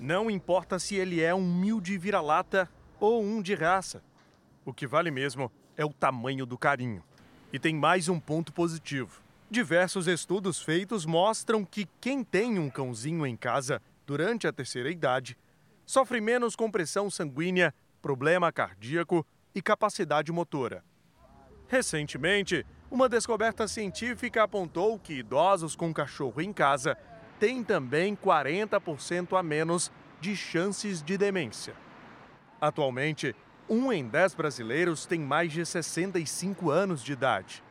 [0.00, 2.66] Não importa se ele é um mil de vira-lata
[2.98, 4.02] ou um de raça.
[4.64, 7.04] O que vale mesmo é o tamanho do carinho.
[7.52, 9.20] E tem mais um ponto positivo.
[9.50, 13.82] Diversos estudos feitos mostram que quem tem um cãozinho em casa
[14.12, 15.38] durante a terceira idade
[15.86, 20.84] sofre menos compressão sanguínea, problema cardíaco e capacidade motora.
[21.66, 26.94] Recentemente, uma descoberta científica apontou que idosos com cachorro em casa
[27.40, 29.90] têm também 40% a menos
[30.20, 31.74] de chances de demência.
[32.60, 33.34] Atualmente,
[33.66, 37.64] um em dez brasileiros tem mais de 65 anos de idade.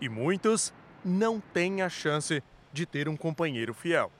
[0.00, 0.72] E muitos
[1.04, 2.42] não têm a chance
[2.72, 4.10] de ter um companheiro fiel.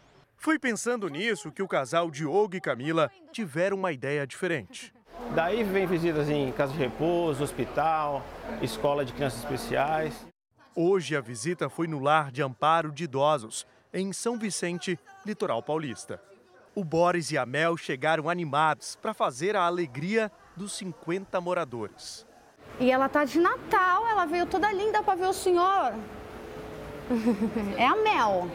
[0.47, 4.95] Foi pensando nisso que o casal Diogo e Camila tiveram uma ideia diferente.
[5.35, 8.25] Daí vem visitas em casa de repouso, hospital,
[8.63, 10.25] escola de crianças especiais.
[10.73, 14.97] Hoje a visita foi no lar de amparo de idosos, em São Vicente,
[15.27, 16.23] litoral paulista.
[16.77, 22.25] O Boris e a Mel chegaram animados para fazer a alegria dos 50 moradores.
[22.79, 25.93] E ela tá de Natal, ela veio toda linda para ver o senhor.
[27.77, 28.49] É a Mel.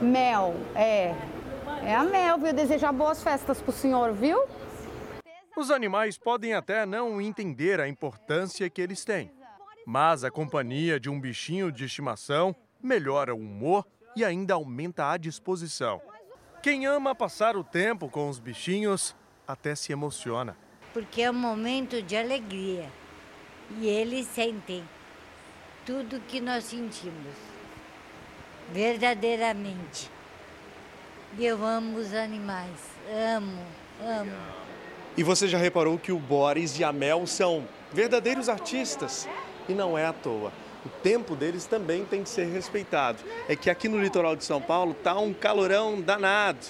[0.00, 1.14] Mel, é.
[1.82, 2.52] É a Mel, viu?
[2.52, 4.44] Desejar boas festas pro senhor, viu?
[5.56, 9.30] Os animais podem até não entender a importância que eles têm,
[9.86, 15.16] mas a companhia de um bichinho de estimação melhora o humor e ainda aumenta a
[15.16, 16.00] disposição.
[16.62, 19.16] Quem ama passar o tempo com os bichinhos
[19.48, 20.56] até se emociona.
[20.92, 22.90] Porque é um momento de alegria
[23.78, 24.82] e eles sentem
[25.86, 27.34] tudo que nós sentimos,
[28.72, 30.10] verdadeiramente.
[31.38, 32.70] Eu amo os animais,
[33.36, 33.62] amo,
[34.02, 34.32] amo.
[35.16, 39.28] E você já reparou que o Boris e a Mel são verdadeiros artistas?
[39.68, 40.52] E não é à toa.
[40.84, 43.18] O tempo deles também tem que ser respeitado.
[43.48, 46.64] É que aqui no litoral de São Paulo tá um calorão danado.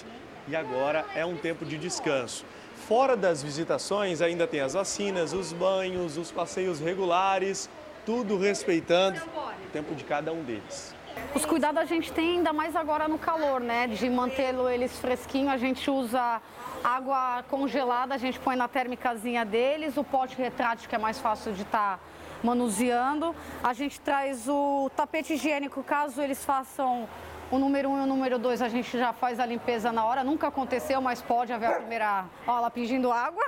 [0.47, 2.45] E agora é um tempo de descanso.
[2.87, 7.69] Fora das visitações, ainda tem as vacinas, os banhos, os passeios regulares,
[8.05, 10.96] tudo respeitando o tempo de cada um deles.
[11.35, 13.87] Os cuidados a gente tem ainda mais agora no calor, né?
[13.87, 16.41] De mantê-lo eles fresquinho, a gente usa
[16.83, 21.53] água congelada, a gente põe na térmicazinha deles, o pote retrátil que é mais fácil
[21.53, 21.99] de estar tá
[22.43, 23.35] manuseando.
[23.63, 27.07] A gente traz o tapete higiênico caso eles façam
[27.49, 30.05] o número 1 um e o número 2 a gente já faz a limpeza na
[30.05, 30.23] hora.
[30.23, 32.25] Nunca aconteceu, mas pode haver a primeira.
[32.45, 33.45] Ó, ela pedindo água.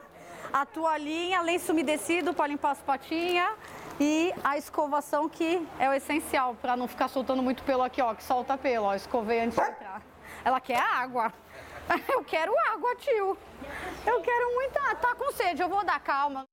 [0.52, 3.52] A toalhinha, lenço umedecido para limpar as patinhas.
[4.00, 8.14] E a escovação que é o essencial para não ficar soltando muito pelo aqui, ó,
[8.14, 8.96] que solta pelo, ó.
[8.96, 10.02] Escovei antes de entrar.
[10.44, 11.34] Ela quer água.
[12.08, 13.38] Eu quero água, tio.
[14.06, 14.96] Eu quero muita.
[14.96, 16.46] Tá com sede, eu vou dar calma.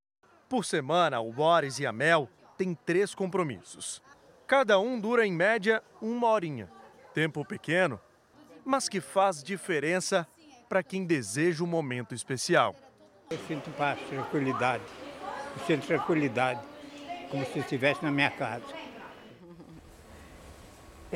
[0.48, 4.02] Por semana, o Boris e a Mel têm três compromissos.
[4.46, 6.70] Cada um dura em média uma horinha
[7.16, 7.98] tempo pequeno,
[8.62, 10.28] mas que faz diferença
[10.68, 12.76] para quem deseja um momento especial.
[13.30, 14.84] Eu sinto paz, tranquilidade.
[15.58, 16.60] Eu sinto tranquilidade,
[17.36, 18.85] como se estivesse na minha casa.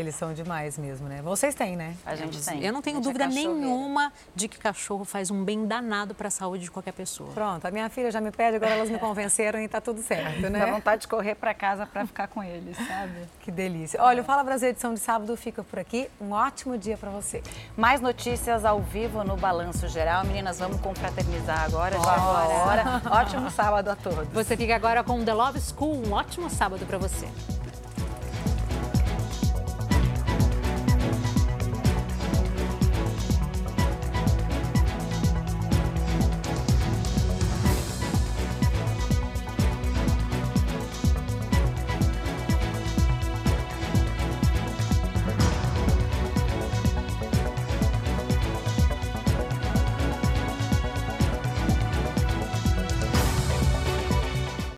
[0.01, 1.21] Eles são demais mesmo, né?
[1.23, 1.95] Vocês têm, né?
[2.07, 2.65] A gente tem.
[2.65, 6.65] Eu não tenho dúvida nenhuma de que cachorro faz um bem danado para a saúde
[6.65, 7.31] de qualquer pessoa.
[7.33, 10.41] Pronto, a minha filha já me pede, agora elas me convenceram e tá tudo certo,
[10.49, 10.59] né?
[10.59, 13.29] Dá vontade de correr para casa para ficar com eles, sabe?
[13.41, 14.03] Que delícia.
[14.03, 16.11] Olha, o Fala Brasil edição de sábado fica por aqui.
[16.21, 17.43] Um ótimo dia para você.
[17.77, 20.25] Mais notícias ao vivo no Balanço Geral.
[20.25, 23.03] Meninas, vamos confraternizar agora, já é hora.
[23.21, 24.29] Ótimo sábado a todos.
[24.29, 26.07] Você fica agora com The Love School.
[26.07, 27.29] Um ótimo sábado para você.